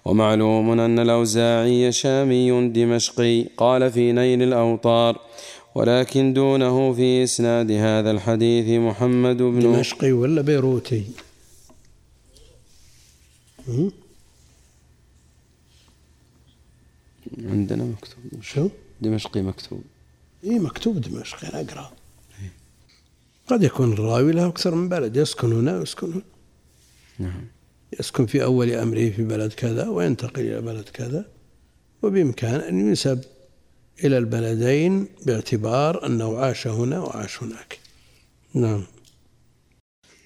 [0.08, 5.20] ومعلوم أن الأوزاعي شامي دمشقي قال في نيل الأوطار
[5.74, 11.04] ولكن دونه في إسناد هذا الحديث محمد بن دمشقي ولا بيروتي؟
[17.38, 18.42] عندنا مكتوب.
[18.42, 18.68] شو؟
[19.00, 19.82] دمشقي مكتوب.
[20.44, 21.92] اي مكتوب دمشقي أقرأ.
[23.46, 26.22] قد يكون الراوي له أكثر من بلد يسكن هنا ويسكن هنا
[27.18, 27.57] نعم.
[28.00, 31.24] يسكن في أول أمره في بلد كذا وينتقل إلى بلد كذا
[32.02, 33.20] وبإمكان أن ينسب
[34.04, 37.78] إلى البلدين باعتبار أنه عاش هنا وعاش هناك.
[38.54, 38.82] نعم.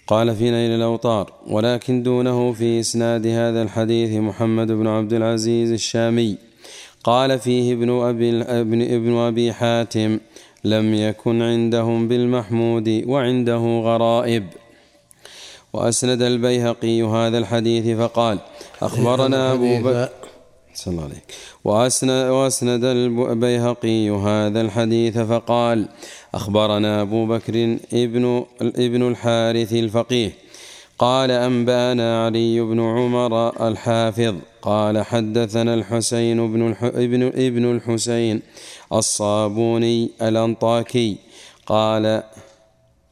[0.06, 6.38] قال في نيل الأوطار ولكن دونه في إسناد هذا الحديث محمد بن عبد العزيز الشامي.
[7.04, 10.18] قال فيه ابن أبي, ابن, ابن أبي حاتم
[10.64, 14.46] لم يكن عندهم بالمحمود وعنده غرائب.
[15.72, 18.38] وأسند البيهقي هذا الحديث فقال
[18.82, 20.08] أخبرنا أبو بكر
[20.74, 21.22] صلى الله عليه
[21.64, 25.88] وأسند, وأسند البيهقي هذا الحديث فقال
[26.34, 30.32] أخبرنا أبو بكر ابن, ابن الحارث الفقيه.
[30.98, 34.34] قال أنبأنا علي بن عمر الحافظ.
[34.62, 36.74] قال حدثنا الحسين بن.
[36.82, 38.42] ابن, ابن الحسين
[38.92, 41.16] الصابوني الأنطاكي.
[41.66, 42.22] قال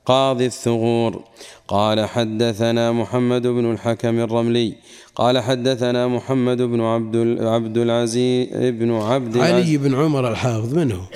[0.07, 1.25] قاضي الثغور.
[1.71, 4.75] قال حدثنا محمد بن الحكم الرملي
[5.15, 11.09] قال حدثنا محمد بن عبد عبد العزيز بن عبد علي بن عمر الحافظ منه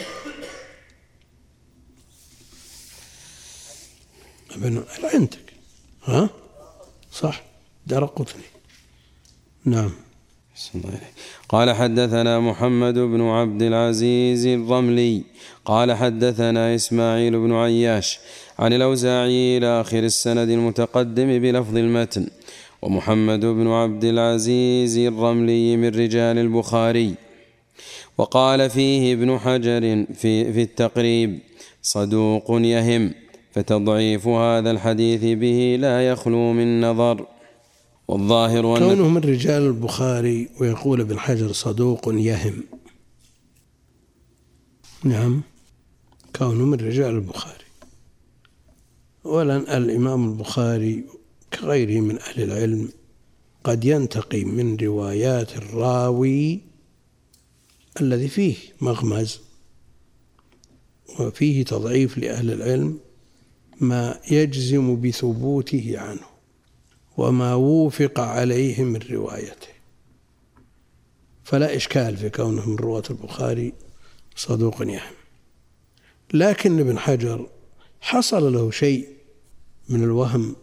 [4.55, 5.53] ابن عندك
[6.05, 6.31] ها؟
[7.13, 7.43] صح
[7.87, 8.43] دار قطني.
[9.65, 9.91] نعم.
[11.49, 15.23] قال حدثنا محمد بن عبد العزيز الرملي.
[15.65, 18.19] قال حدثنا إسماعيل بن عياش
[18.59, 22.27] عن الأوزاعي إلى آخر السند المتقدم بلفظ المتن.
[22.83, 27.15] ومحمد بن عبد العزيز الرملي من رجال البخاري.
[28.19, 31.39] وقال فيه ابن حجر في, في التقريب
[31.83, 33.15] صدوق يهم
[33.53, 37.34] فتضعيف هذا الحديث به لا يخلو من نظر.
[38.09, 42.65] والظاهر أن كونه من رجال البخاري ويقول ابن حجر صدوق يهم.
[45.05, 45.43] نعم
[46.37, 47.65] كونه من رجال البخاري.
[49.25, 51.05] ولن الإمام البخاري
[51.53, 52.89] كغيره من أهل العلم
[53.65, 56.61] قد ينتقي من روايات الراوي
[58.01, 59.41] الذي فيه مغمز
[61.21, 62.99] وفيه تضعيف لأهل العلم
[63.81, 66.34] ما يجزم بثبوته عنه.
[67.17, 69.69] وما وفق عليه من روايته.
[71.45, 73.73] فلا إشكال في كونه من رواة البخاري
[74.37, 75.15] صدوق يهم.
[76.35, 77.47] لكن ابن حجر
[78.01, 79.09] حصل له شيء
[79.89, 80.57] من الوهم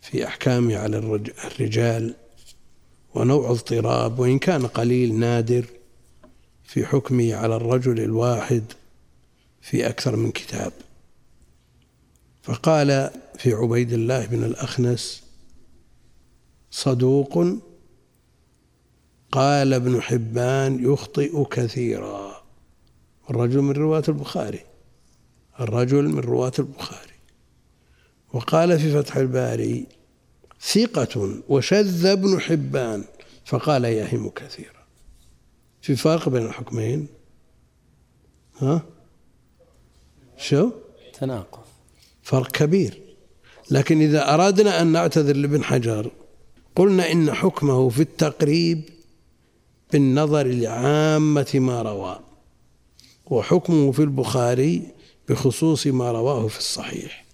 [0.00, 0.98] في أحكامه على
[1.44, 2.14] الرجال
[3.14, 5.66] ونوع اضطراب وإن كان قليل نادر
[6.64, 8.64] في حكمه على الرجل الواحد
[9.60, 10.72] في أكثر من كتاب.
[12.42, 15.21] فقال في عبيد الله بن الأخنس
[16.72, 17.44] صدوق
[19.32, 22.42] قال ابن حبان يخطئ كثيرا.
[23.30, 24.60] الرجل من رواة البخاري.
[25.60, 27.12] الرجل من رواة البخاري.
[28.32, 29.86] وقال في فتح الباري
[30.60, 33.04] ثقة وشذ ابن حبان.
[33.44, 34.82] فقال يهم كثيرا.
[35.82, 37.06] في فرق بين الحكمين؟
[38.58, 38.82] ها؟
[40.36, 40.70] شو؟
[41.20, 41.64] تناقض.
[42.22, 43.02] فرق كبير.
[43.70, 46.10] لكن إذا أردنا أن نعتذر لابن حجر
[46.76, 48.82] قلنا إن حكمه في التقريب
[49.92, 52.20] بالنظر لعامة ما روى
[53.26, 54.82] وحكمه في البخاري
[55.28, 57.24] بخصوص ما رواه في الصحيح.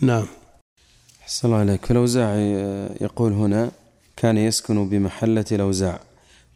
[0.00, 0.26] نعم.
[1.20, 2.52] حسن الله عليك فالأوزاعي
[3.00, 3.70] يقول هنا
[4.16, 6.00] كان يسكن بمحلة الأوزاع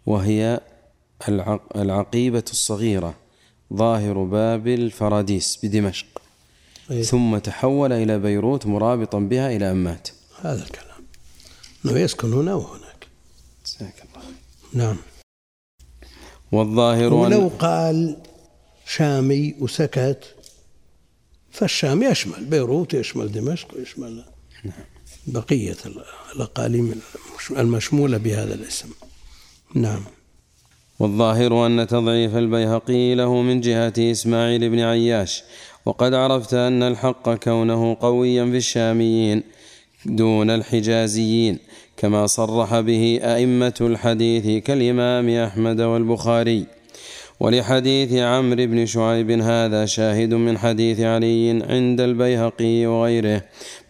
[0.07, 0.61] وهي
[1.77, 3.15] العقيبة الصغيرة
[3.75, 6.07] ظاهر باب الفراديس بدمشق.
[6.91, 7.03] أيه.
[7.03, 10.09] ثم تحول إلى بيروت مرابطا بها إلى أن مات
[10.41, 10.90] هذا الكلام.
[11.85, 13.07] أنه يسكن هنا وهناك
[13.67, 14.27] جزاك الله
[14.73, 14.97] نعم.
[16.53, 18.17] والظاهر ولو أن قال
[18.87, 20.35] شامي وسكت
[21.51, 24.25] فالشام يشمل بيروت يشمل دمشق ويشمل
[24.65, 24.75] نعم.
[25.27, 25.77] بقية
[26.37, 27.01] الأقاليم
[27.51, 28.89] المشمولة بهذا الاسم.
[29.75, 30.05] نعم.
[30.99, 35.43] والظاهر أن تضعيف البيهقي له من جهة إسماعيل بن عياش
[35.87, 39.43] وقد عرفت أن الحق كونه قويا في الشاميين.
[40.07, 41.59] دون الحجازيين
[41.97, 46.67] كما صرح به أئمة الحديث كالإمام أحمد والبخاري.
[47.41, 53.43] ولحديث عمرو بن شعيب هذا شاهد من حديث علي عند البيهقي وغيره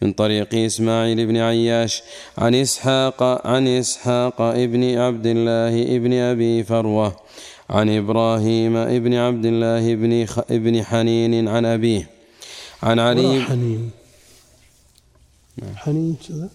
[0.02, 2.02] من طريق إسماعيل بن عياش
[2.38, 7.16] عن إسحاق عن إسحاق ابن عبد الله ابن أبي فروة
[7.70, 12.06] عن إبراهيم ابن عبد الله ابن ابن حنين عن أبيه
[12.82, 13.99] عن علي حنين.
[15.76, 16.48] حنين كذا؟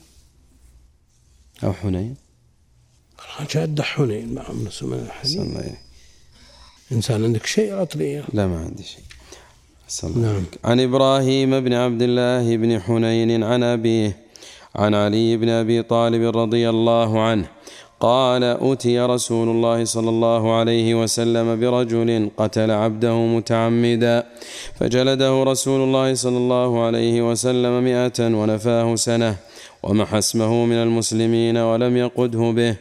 [1.64, 2.16] أو حنين.
[3.54, 5.78] جاد حنين ما عم من حنين
[6.92, 9.04] إنسان عندك شيء عطلي لا ما عندي شيء.
[10.16, 10.44] نعم.
[10.64, 14.26] عن إبراهيم بن عبد الله بن حنين عن أبيه
[14.76, 17.50] عن علي بن أبي طالب رضي الله عنه
[18.00, 24.24] قال أتي رسول الله صلى الله عليه وسلم برجل قتل عبده متعمدا
[24.76, 29.36] فجلده رسول الله صلى الله عليه وسلم مئة ونفاه سنة
[29.84, 32.76] ومحى اسمه من المسلمين ولم يقده به.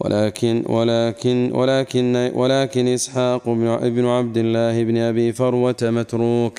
[0.00, 3.48] ولكن ولكن ولكن ولكن إسحاق
[3.96, 6.58] بن عبد الله بن أبي فروة متروك.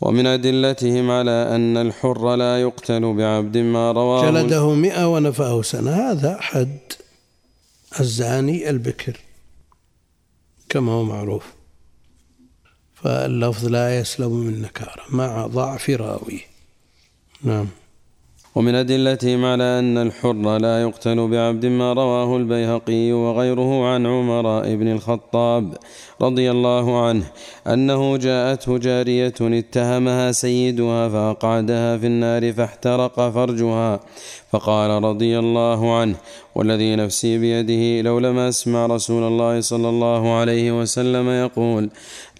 [0.00, 5.90] ومن أدلتهم على أن الحر لا يقتل بعبد ما رواه جلده مئة ونفأه سنة.
[5.90, 6.78] هذا حد
[8.00, 9.20] الزاني البكر
[10.68, 11.44] كما هو معروف.
[12.94, 16.40] فاللفظ لا يسلم من نكارة مع ضعف راويه.
[17.42, 17.66] نعم.
[18.54, 24.92] ومن أدلتهم على أن الحر لا يقتل بعبد ما رواه البيهقي وغيره عن عمر بن
[24.92, 25.74] الخطاب
[26.20, 27.24] رضي الله عنه
[27.66, 34.00] أنه جاءته جارية اتهمها سيدها فأقعدها في النار فاحترق فرجها
[34.50, 36.16] فقال رضي الله عنه
[36.54, 41.90] والذي نفسي بيده لو لم أسمع رسول الله صلى الله عليه وسلم يقول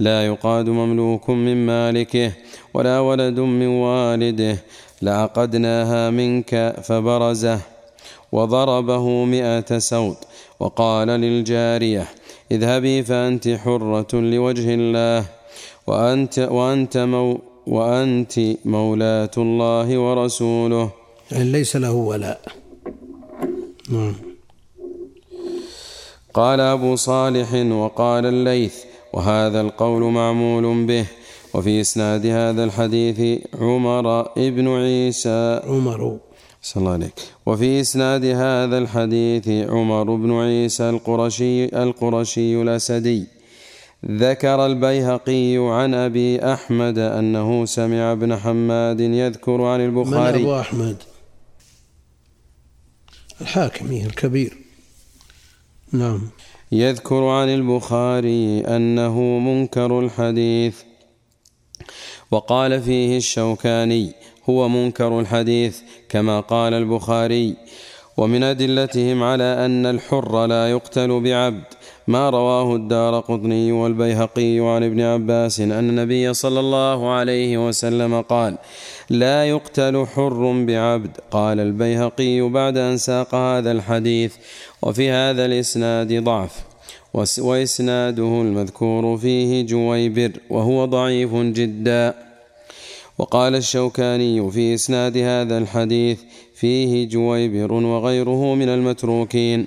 [0.01, 2.33] لا يقاد مملوك من مالكه
[2.75, 4.59] ولا ولد من والده
[5.03, 7.61] لعقدناها منك فبرزه
[8.33, 10.17] وضربه مئة سوط
[10.61, 12.09] وقال للجارية
[12.53, 15.25] اذهبي فأنت حرة لوجه الله
[15.87, 20.91] وأنت, وأنت, مو وأنت مولاة الله ورسوله.
[21.33, 22.41] يعني ليس له ولاء.
[23.91, 24.15] نعم.
[26.35, 28.75] قال أبو صالح وقال الليث
[29.13, 31.07] وهذا القول معمول به.
[31.55, 35.61] وفي إسناد هذا الحديث عمر ابن عيسى.
[35.65, 36.19] عمر.
[36.63, 37.15] صلى الله عليك.
[37.47, 43.27] وفي إسناد هذا الحديث عمر بن عيسى القرشي القرشي الأسدي.
[44.07, 50.39] ذكر البيهقي عن أبي أحمد أنه سمع ابن حماد يذكر عن البخاري.
[50.39, 50.97] من أبو أحمد؟
[53.41, 54.57] الحاكمي الكبير.
[55.93, 56.31] نعم.
[56.73, 60.88] يذكر عن البخاري أنه منكر الحديث
[62.31, 64.13] وقال فيه الشوكاني
[64.51, 65.79] هو منكر الحديث
[66.09, 67.57] كما قال البخاري.
[68.17, 71.65] ومن أدلتهم على أن الحر لا يقتل بعبد
[72.09, 78.59] ما رواه الدار قطني والبيهقي عن ابن عباس أن النبي صلى الله عليه وسلم قال
[79.11, 81.17] لا يقتل حر بعبد.
[81.31, 84.35] قال البيهقي بعد أن ساق هذا الحديث.
[84.83, 86.68] وفي هذا الإسناد ضعف.
[87.39, 92.15] وإسناده المذكور فيه جويبر وهو ضعيف جدا.
[93.19, 96.19] وقال الشوكاني في إسناد هذا الحديث
[96.55, 99.67] فيه جويبر وغيره من المتروكين.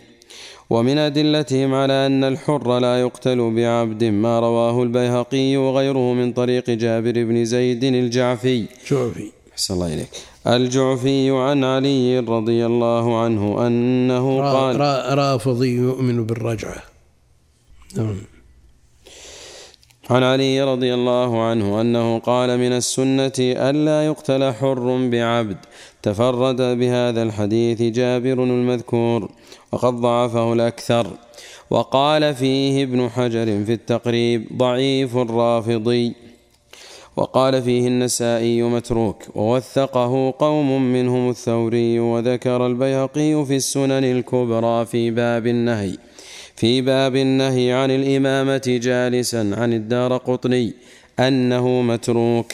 [0.70, 7.12] ومن أدلتهم على أن الحر لا يقتل بعبد ما رواه البيهقي وغيره من طريق جابر
[7.12, 8.66] بن زيد الجعفي.
[8.92, 9.32] جعفي.
[9.54, 10.10] أحسن الله إليك.
[10.48, 14.80] الجعفي عن علي رضي الله عنه أنه قال
[15.18, 16.91] رافضي يؤمن بالرجعة.
[17.98, 18.16] نعم.
[20.10, 25.58] عن علي رضي الله عنه أنه قال من السنة ألا يقتل حر بعبد.
[26.04, 29.30] تفرد بهذا الحديث جابر المذكور.
[29.72, 31.08] وقد ضعفه الأكثر.
[31.70, 36.14] وقال فيه ابن حجر في التقريب ضعيف الرافضي
[37.16, 39.24] وقال فيه النسائي متروك.
[39.36, 45.98] ووثقه قوم منهم الثوري وذكر البيهقي في السنن الكبرى في باب النهي.
[46.62, 50.74] في باب النهي عن الإمامة جالسا عن الدار قطني
[51.20, 52.52] أنه متروك.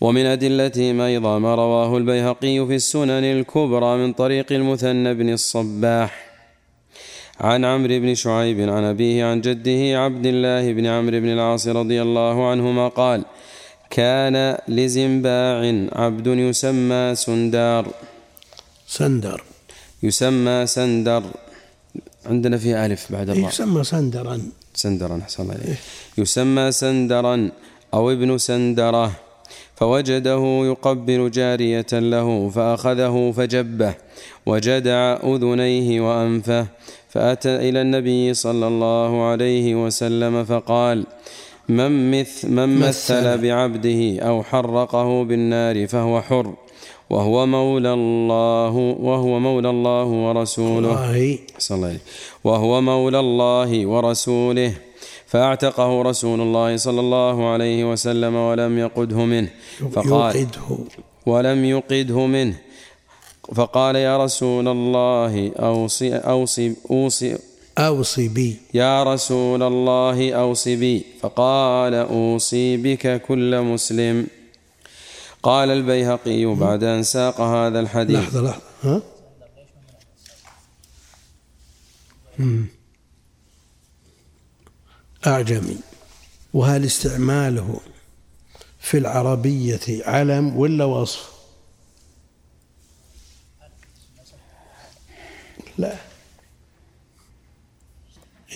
[0.00, 6.10] ومن أدلتهم أيضا ما رواه البيهقي في السنن الكبرى من طريق المثنى بن الصباح.
[7.40, 12.02] عن عمرو بن شعيب عن أبيه عن جده عبد الله بن عمرو بن العاص رضي
[12.02, 13.24] الله عنهما قال
[13.90, 15.58] كان لزنباع
[15.92, 17.86] عبد يسمى سندار.
[18.86, 19.42] سندر
[20.02, 21.22] يسمى سندر
[22.26, 23.48] عندنا في ألف بعد الراء.
[23.48, 24.42] يسمى سندرا.
[24.74, 25.78] سندرا أحسن الله إليه
[26.18, 27.50] يسمى سندرا
[27.94, 29.12] أو ابن سندرة.
[29.76, 33.94] فوجده يقبل جارية له فأخذه فجبه
[34.46, 36.66] وجدع أذنيه وأنفه.
[37.08, 41.06] فأتى إلى النبي صلى الله عليه وسلم فقال
[41.68, 46.54] من, مث من مثل بعبده أو حرقه بالنار فهو حر.
[47.10, 50.94] وهو مولى الله وهو مولى الله ورسوله.
[51.58, 52.00] صلى الله عليه
[52.44, 54.72] وهو مولى الله ورسوله.
[55.26, 59.50] فاعتقه رسول الله صلى الله عليه وسلم ولم يقده منه.
[59.92, 60.78] فقال يقده
[61.26, 62.56] ولم يقده منه.
[63.54, 67.38] فقال يا رسول الله أوصي أوصي أوصي
[67.78, 68.56] أوصي بي.
[68.74, 71.04] يا رسول الله أوصي بي.
[71.20, 74.26] فقال أوصي بك كل مسلم.
[75.42, 78.18] قال البيهقي بعد أن ساق هذا الحديث.
[78.18, 78.62] لحظة لحظة.
[78.82, 79.02] ها؟
[85.26, 85.76] أعجمي.
[86.54, 87.80] وهل استعماله
[88.80, 91.30] في العربية علم ولا وصف؟
[95.78, 95.96] لا.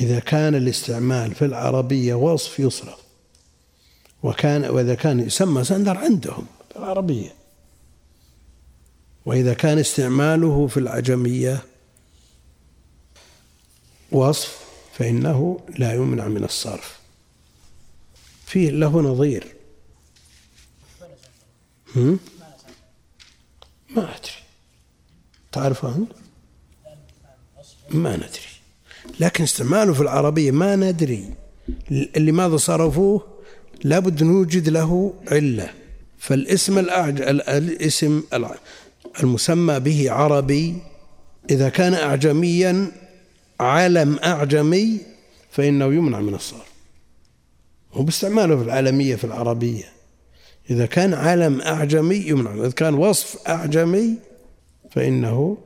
[0.01, 2.99] إذا كان الاستعمال في العربية وصف يصرف.
[4.22, 6.47] وكان وإذا كان يسمى سندر عندهم.
[6.77, 7.35] العربية.
[9.27, 11.62] وإذا كان استعماله في العجمية
[14.12, 14.64] وصف
[14.99, 16.99] فإنه لا يمنع من الصرف.
[18.47, 19.47] فيه له نظير.
[21.97, 22.18] هم؟
[23.91, 24.33] ما أدري.
[25.53, 26.07] تعرفه؟
[27.91, 28.55] ما ندري.
[29.20, 31.35] لكن استعماله في العربية ما ندري.
[32.16, 33.41] لماذا صرفوه؟
[33.85, 35.75] لابد نوجد له علة.
[36.25, 37.22] فالاسم الأعج...
[37.22, 38.22] الاسم
[39.20, 40.77] المسمى به عربي
[41.51, 42.93] إذا كان أعجميا
[43.61, 44.99] علم أعجمي
[45.51, 46.72] فإنه يمنع من الصرف.
[47.93, 49.85] وباستعماله في العالمية في العربية.
[50.70, 52.55] إذا كان علم أعجمي يمنع.
[52.55, 54.14] إذا كان وصف أعجمي
[54.91, 55.59] فإنه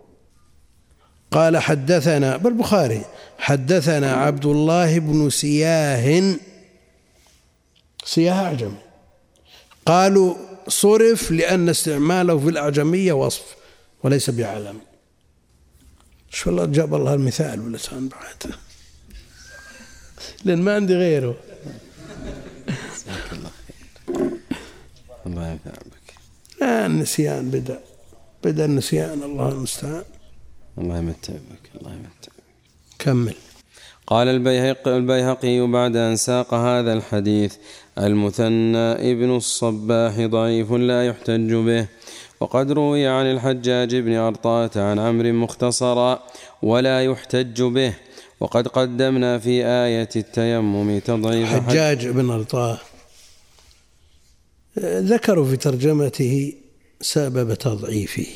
[1.30, 3.02] قال حدثنا بالبخاري
[3.38, 6.34] حدثنا عبد الله بن سياه.
[8.04, 8.78] سياه أعجمي.
[9.86, 13.56] قالوا صرف لأن استعماله في الأعجمية وصف
[14.02, 14.80] وليس بعلم.
[16.30, 18.52] شو الله جاب الله المثال باللسان بعد.
[20.44, 21.36] لأن ما عندي غيره.
[25.26, 26.14] الله ينفع بك
[26.60, 27.80] لا النسيان بدأ.
[28.44, 30.04] بدأ النسيان الله المستعان.
[30.78, 32.32] الله يمتع بك الله يمتع
[32.98, 33.34] كمل.
[34.06, 37.54] قال البيهقي, البيهقي بعد أن ساق هذا الحديث
[37.98, 41.86] المثنى ابن الصباح ضعيف لا يحتج به.
[42.40, 46.22] وقد روي عن الحجاج بن أرطاة عن عمرو مختصرا
[46.62, 47.94] ولا يحتج به.
[48.40, 52.78] وقد قدمنا في آية التيمم تضعيف حجاج بن أرطاة.
[54.78, 56.52] ذكروا في ترجمته
[57.00, 58.26] سبب تضعيفه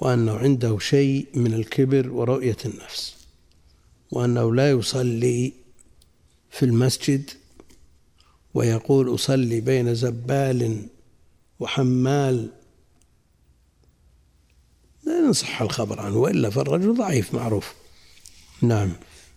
[0.00, 3.16] وأنه عنده شيء من الكبر ورؤية النفس
[4.10, 5.52] وأنه لا يصلي
[6.50, 7.30] في المسجد
[8.56, 10.86] ويقول أصلي بين زبال
[11.60, 12.48] وحمال.
[15.06, 17.74] لا نصح الخبر عنه وإلا فالرجل ضعيف معروف.
[18.62, 18.92] نعم.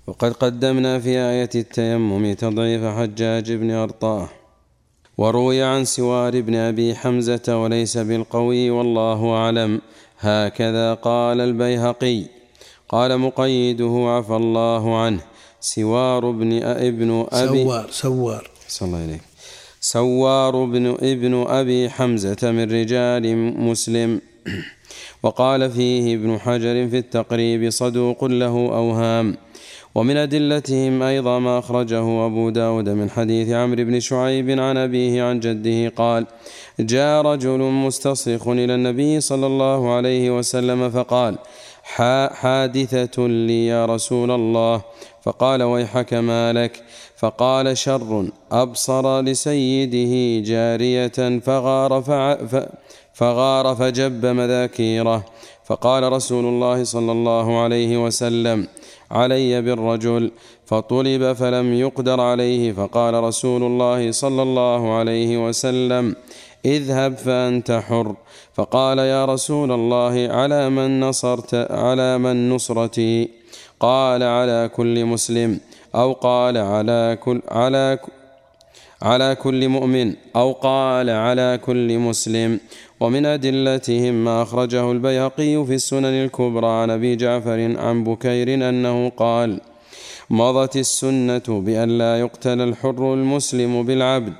[0.08, 4.30] وقد قدمنا في آية التيمم تضعيف حجاج بن أرطاه
[5.18, 9.82] وروي عن سوار بن أبي حمزة وليس بالقوي والله أعلم.
[10.20, 12.26] هكذا قال البيهقي
[12.90, 15.22] قال مقيده عفى الله عنه
[15.60, 18.59] سوار بن ابن أبي سوار سوار.
[18.70, 19.22] صلى الله عليه
[19.82, 24.22] سوار بن ابن أبي حمزة من رجال مسلم.
[25.24, 29.38] وقال فيه ابن حجر في التقريب صدوق له أوهام.
[30.00, 35.40] ومن أدلتهم أيضا ما أخرجه أبو داود من حديث عمرو بن شعيب عن أبيه عن
[35.40, 36.26] جده قال
[36.80, 41.38] جاء رجل مستصرخ إلى النبي صلى الله عليه وسلم فقال
[42.42, 44.82] حادثة لي يا رسول الله.
[45.22, 46.84] فقال ويحك ما لك.
[47.18, 52.02] فقال شر أبصر لسيده جارية فغار,
[53.14, 55.26] فغار فجب مذاكيره.
[55.66, 58.68] فقال رسول الله صلى الله عليه وسلم
[59.12, 60.32] علي بالرجل
[60.66, 66.16] فطلب فلم يقدر عليه فقال رسول الله صلى الله عليه وسلم
[66.66, 68.16] اذهب فأنت حر.
[68.54, 73.30] فقال يا رسول الله على من نصرت على من نصرتي؟
[73.80, 75.60] قال على كل مسلم.
[75.96, 77.98] أو قال على كل على
[79.02, 80.14] على كل مؤمن.
[80.36, 82.60] أو قال على كل مسلم.
[83.00, 89.62] ومن أدلتهم ما أخرجه البيهقي في السنن الكبرى عن أبي جعفر عن بكير أنه قال
[90.30, 94.34] مضت السنة بأن لا يقتل الحر المسلم بالعبد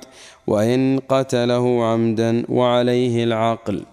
[0.46, 3.84] وإن قتله عمدا وعليه العقل.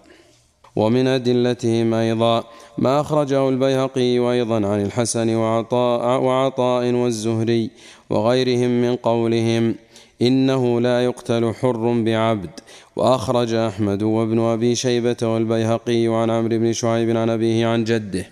[0.76, 2.44] ومن أدلتهم أيضا
[2.78, 7.70] ما أخرجه البيهقي أيضا عن الحسن وعطاء, وعطاء والزهري
[8.10, 9.74] وغيرهم من قولهم
[10.22, 12.50] إنه لا يقتل حر بعبد
[12.98, 18.26] وأخرج أحمد وابن أبي شيبة والبيهقي عن عمرو بن شعيب عن أبيه عن جده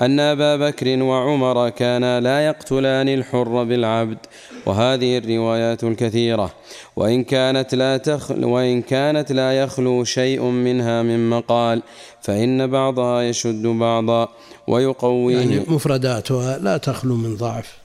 [0.00, 4.18] أن أبا بكر وعمر كانا لا يقتلان الحر بالعبد
[4.66, 6.54] وهذه الروايات الكثيرة.
[6.96, 11.82] وإن كانت لا تخل وإن كانت لا يخلو شيء منها من مقال
[12.22, 14.28] فإن بعضها يشد بعضا
[14.68, 15.38] ويقويه.
[15.38, 17.78] يعني مفرداتها لا تخلو من ضعف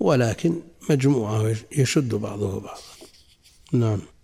[0.00, 0.54] ولكن
[0.90, 2.80] مجموعة يشد بعضه بعضا.
[3.72, 4.15] نعم.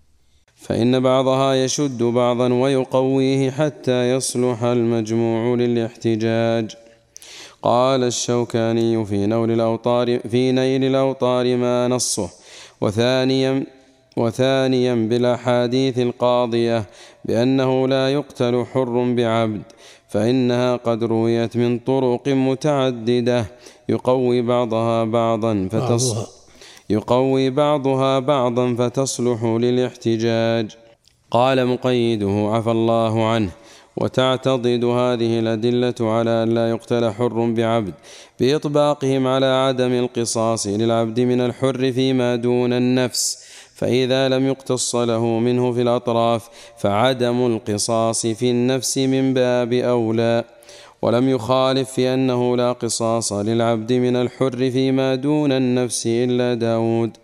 [0.62, 6.76] فإن بعضها يشد بعضا ويقويه حتى يصلح المجموع للاحتجاج.
[7.62, 12.30] قال الشوكاني في نول الأوطار في نيل الأوطار ما نصه.
[12.80, 13.64] وثانيا
[14.16, 16.84] وثانيا بالأحاديث القاضية
[17.24, 19.62] بأنه لا يقتل حر بعبد
[20.08, 23.46] فإنها قد رويت من طرق متعددة
[23.88, 26.41] يقوي بعضها بعضا فتص
[26.90, 30.76] يقوي بعضها بعضا فتصلح للاحتجاج.
[31.30, 33.50] قال مقيده عفى الله عنه.
[33.96, 37.94] وتعتضد هذه الأدلة على أن لا يقتل حر بعبد
[38.40, 43.44] بإطباقهم على عدم القصاص للعبد من الحر فيما دون النفس.
[43.74, 50.44] فإذا لم يقتص له منه في الأطراف فعدم القصاص في النفس من باب أولى.
[51.02, 57.16] ولم يخالف في أنه لا قصاص للعبد من الحر فيما دون النفس إلا داود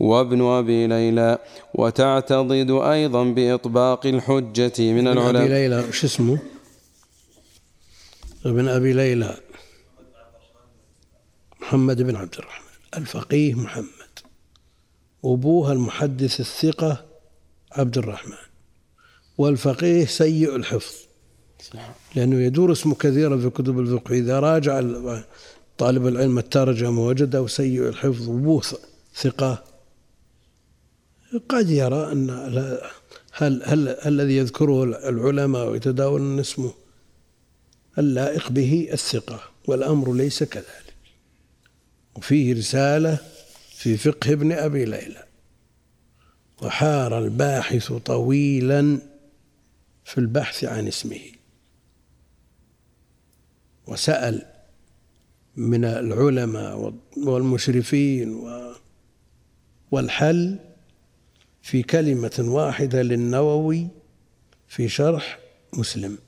[0.00, 1.38] وابن أبي ليلى.
[1.74, 6.38] وتعتضد أيضا بإطباق الحجة من العلماء أبي ليلى شو اسمه؟
[8.46, 9.36] ابن أبي ليلى.
[11.60, 12.68] محمد بن عبد الرحمن.
[12.96, 14.18] الفقيه محمد.
[15.24, 17.04] أبوها المحدث الثقة
[17.72, 18.44] عبد الرحمن.
[19.38, 21.07] والفقيه سيء الحفظ.
[22.14, 24.14] لأنه يدور اسمه كثيرا في كتب الفقه.
[24.14, 24.82] إذا راجع
[25.78, 28.62] طالب العلم الترجمة وجده سيء الحفظ أبوه
[29.14, 29.64] ثقة
[31.48, 32.30] قد يرى أن
[33.32, 36.74] هل هل الذي يذكره العلماء ويتداولون اسمه
[37.98, 40.94] اللائق به الثقة والأمر ليس كذلك.
[42.16, 43.18] وفيه رسالة
[43.76, 45.24] في فقه ابن أبي ليلى.
[46.62, 48.98] وحار الباحث طويلا
[50.04, 51.20] في البحث عن اسمه.
[53.88, 54.46] وسأل
[55.56, 58.48] من العلماء والمشرفين
[59.90, 60.58] والحل
[61.62, 63.88] في كلمة واحدة للنووي
[64.68, 65.38] في شرح
[65.72, 66.18] مسلم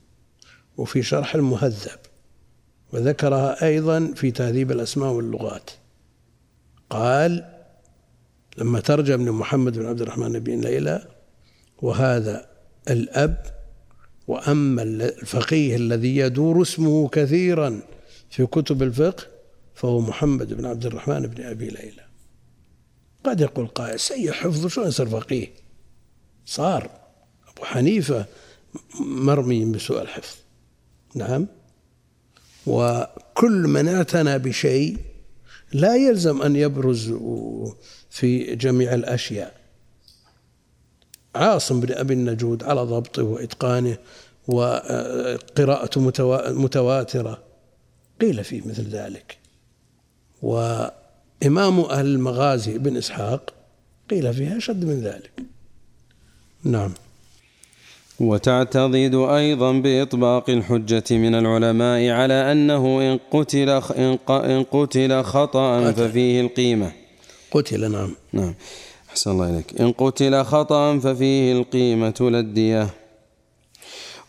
[0.77, 1.99] وفي شرح المهذب
[2.93, 5.69] وذكرها أيضا في تهذيب الأسماء واللغات.
[6.89, 7.61] قال
[8.57, 11.07] لما ترجم ابن محمد بن عبد الرحمن بن ليلى
[11.81, 12.45] وهذا
[12.89, 13.60] الأب
[14.27, 17.81] وأما الفقيه الذي يدور اسمه كثيرا
[18.29, 19.27] في كتب الفقه
[19.75, 22.05] فهو محمد بن عبد الرحمن بن أبي ليلى.
[23.23, 25.47] قد يقول قائل سيء حفظه شو يصير فقيه؟
[26.45, 26.89] صار.
[27.47, 28.25] أبو حنيفة
[28.99, 30.35] مرمي بسوء الحفظ.
[31.15, 31.47] نعم.
[32.67, 34.97] وكل من اعتنى بشيء
[35.73, 37.13] لا يلزم أن يبرز
[38.09, 39.60] في جميع الأشياء.
[41.35, 43.97] عاصم بن أبي النجود على ضبطه وإتقانه
[44.47, 46.01] وقراءته
[46.51, 47.37] متواترة.
[48.21, 49.37] قيل فيه مثل ذلك.
[50.41, 53.53] وإمام أهل المغازي بن إسحاق
[54.09, 55.31] قيل فيها أشد من ذلك.
[56.63, 56.93] نعم.
[58.19, 63.69] وتعتضد أيضا بإطباق الحجة من العلماء على أنه إن قتل
[64.29, 65.91] إن قتل خطأ.
[65.91, 66.91] ففيه القيمة.
[67.51, 68.15] قتل نعم.
[68.33, 68.55] نعم.
[69.11, 69.81] أحسن الله إليك.
[69.81, 72.89] إن قتل خطأ ففيه القيمة للدية.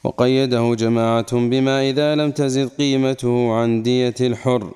[0.05, 4.75] وقيده جماعة بما إذا لم تزد قيمته عن دية الحر.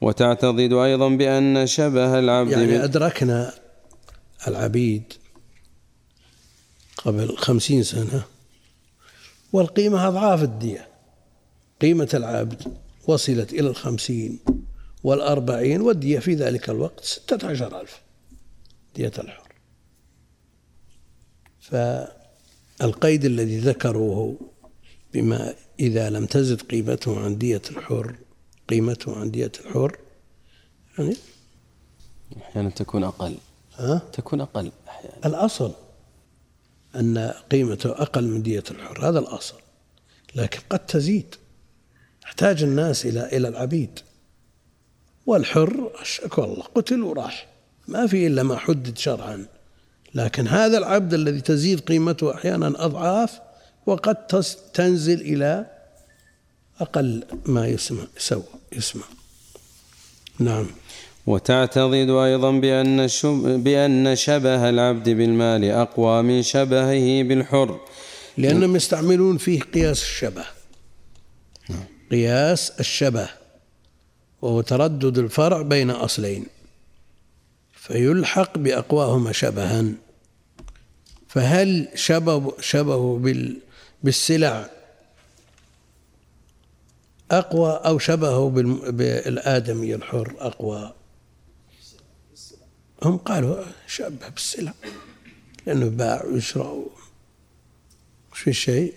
[0.00, 3.52] وتعتضد أيضا بأن شبه العبد يعني أدركنا
[4.48, 5.12] العبيد
[7.04, 8.22] قبل خمسين سنة
[9.52, 10.88] والقيمة أضعاف الدية.
[11.80, 12.62] قيمة العبد
[13.06, 14.38] وصلت إلى الخمسين
[15.04, 18.00] والأربعين والدية في ذلك الوقت ستة عشر ألف
[18.96, 19.45] دية الحر.
[21.70, 24.36] فالقيد الذي ذكروه
[25.14, 28.16] بما إذا لم تزد قيمته عن دية الحر
[28.68, 29.98] قيمته عن دية الحر
[30.98, 31.16] يعني
[32.42, 33.36] أحيانا تكون أقل.
[33.76, 35.26] ها؟ تكون أقل أحيانا.
[35.26, 35.72] الأصل
[36.96, 39.56] أن قيمته أقل من دية الحر هذا الأصل.
[40.34, 41.34] لكن قد تزيد.
[42.24, 43.98] يحتاج الناس إلى إلى العبيد.
[45.26, 47.48] والحر أشك والله قتل وراح.
[47.88, 49.46] ما في إلا ما حدد شرعا.
[50.16, 53.40] لكن هذا العبد الذي تزيد قيمته أحيانا أضعاف
[53.86, 54.26] وقد
[54.74, 55.66] تنزل إلى
[56.80, 58.42] أقل ما يسمى يسوى
[58.72, 59.02] يسمى
[60.38, 60.66] نعم.
[61.26, 63.08] وتعتضد أيضا بأن,
[63.62, 67.80] بأن شبه العبد بالمال أقوى من شبهه بالحر.
[68.36, 70.44] لأنهم يستعملون فيه قياس الشبه.
[71.68, 71.84] نعم.
[72.10, 73.28] قياس الشبه
[74.42, 76.46] وهو تردد الفرع بين أصلين.
[77.72, 79.84] فيلحق بأقواهما شبها.
[81.36, 83.20] فهل شبه شبه
[84.02, 84.70] بالسلع
[87.30, 88.48] أقوى أو شبهه
[88.90, 90.94] بالآدمي الحر أقوى؟
[93.02, 94.74] هم قالوا شبه بالسلع
[95.66, 96.84] لأنه باع ويشرى
[98.32, 98.94] وش في شيء؟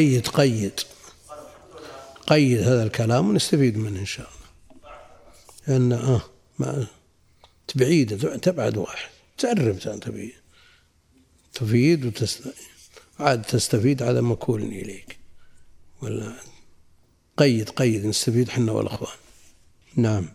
[0.00, 0.80] قيد قيد.
[2.26, 4.90] قيد هذا الكلام ونستفيد منه إن شاء الله.
[5.68, 6.22] لأن آه
[6.58, 6.86] ما
[7.68, 9.08] تبعيد تبعد واحد.
[9.38, 10.34] تعرف تبي
[11.54, 12.42] تفيد وتست...
[13.18, 15.18] عاد تستفيد على مكول إليك.
[16.02, 16.32] ولا
[17.36, 19.16] قيد قيد نستفيد حنا والأخوان.
[19.96, 20.28] نعم.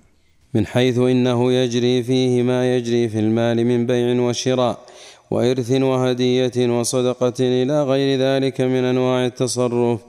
[0.53, 4.86] من حيث إنه يجري فيه ما يجري في المال من بيع وشراء.
[5.32, 10.00] وإرث وهدية وصدقة إلى غير ذلك من أنواع التصرف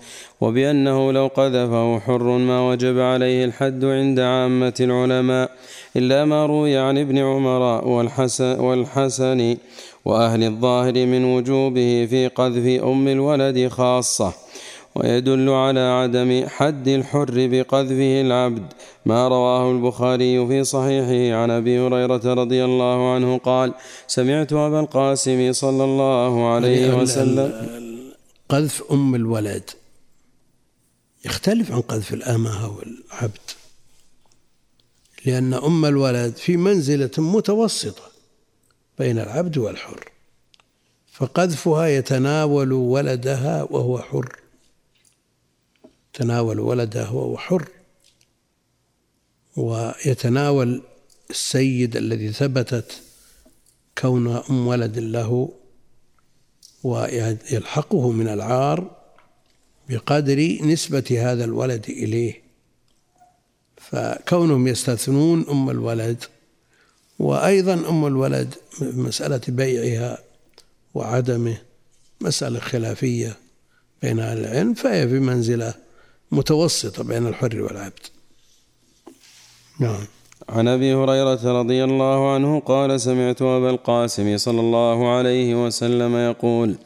[0.40, 5.50] وبأنه لو قذفه حر ما وجب عليه الحد عند عامة العلماء
[5.96, 9.56] إلا ما روي عن ابن عمر والحسن, والحسن
[10.04, 14.45] وأهل الظاهر من وجوبه في قذف أم الولد خاصة.
[14.96, 18.72] ويدل على عدم حد الحر بقذفه العبد.
[19.06, 23.74] ما رواه البخاري في صحيحه عن أبي هريرة رضي الله عنه قال
[24.06, 27.48] سمعت أبا القاسم صلى الله عليه وسلم
[28.48, 29.70] قذف أم الولد
[31.24, 33.46] يختلف عن قذف الأمة والعبد
[35.26, 38.02] لأن أم الولد في منزلة متوسطة
[38.98, 40.10] بين العبد والحر
[41.12, 44.45] فقذفها يتناول ولدها وهو حر.
[46.16, 47.68] تناول ولده وهو حر
[49.56, 50.82] ويتناول
[51.30, 52.92] السيد الذي ثبتت
[53.98, 55.52] كون أم ولد له
[56.84, 58.96] ويلحقه من العار
[59.88, 62.42] بقدر نسبة هذا الولد إليه.
[63.76, 66.24] فكونهم يستثنون أم الولد
[67.18, 70.18] وأيضا أم الولد مسألة بيعها
[70.94, 71.58] وعدمه
[72.20, 73.36] مسألة خلافية
[74.02, 75.85] بين أهل العلم فهي في منزلة
[76.32, 78.06] متوسطة بين الحر والعبد.
[79.80, 80.06] نعم.
[80.48, 86.76] عن أبي هريرة رضي الله عنه قال سمعت أبا القاسم صلى الله عليه وسلم يقول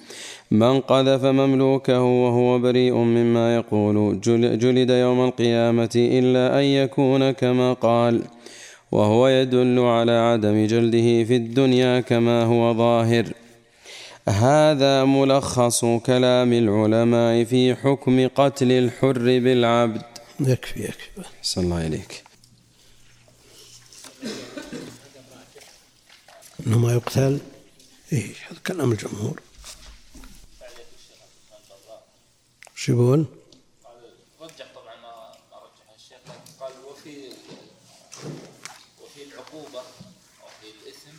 [0.50, 4.20] من قذف مملوكه وهو بريء مما يقول
[4.58, 8.22] جلد يوم القيامة إلا أن يكون كما قال
[8.92, 13.24] وهو يدل على عدم جلده في الدنيا كما هو ظاهر.
[14.30, 20.02] هذا ملخص كلام العلماء في حكم قتل الحر بالعبد.
[20.40, 21.10] يكفي يكفي.
[21.42, 22.24] صلى الله إليك
[26.66, 27.40] إنه ما يقتل.
[28.12, 29.40] إيه هذا كلام الجمهور.
[32.74, 33.24] شو يقول؟
[34.40, 36.18] رجح طبعا ما رجح الشيخ
[36.60, 37.28] قال وفي
[39.02, 39.80] وفي العقوبه
[40.42, 41.16] أو في الاثم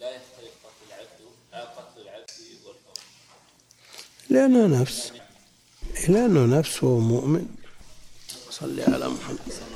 [0.00, 1.20] لا يختلف قتل العبد
[1.76, 2.30] قتل العبد
[2.64, 3.00] والحر
[4.30, 5.12] لأنه نفس.
[6.08, 7.46] لأنه نفس ومؤمن
[8.50, 9.73] صلي على محمد.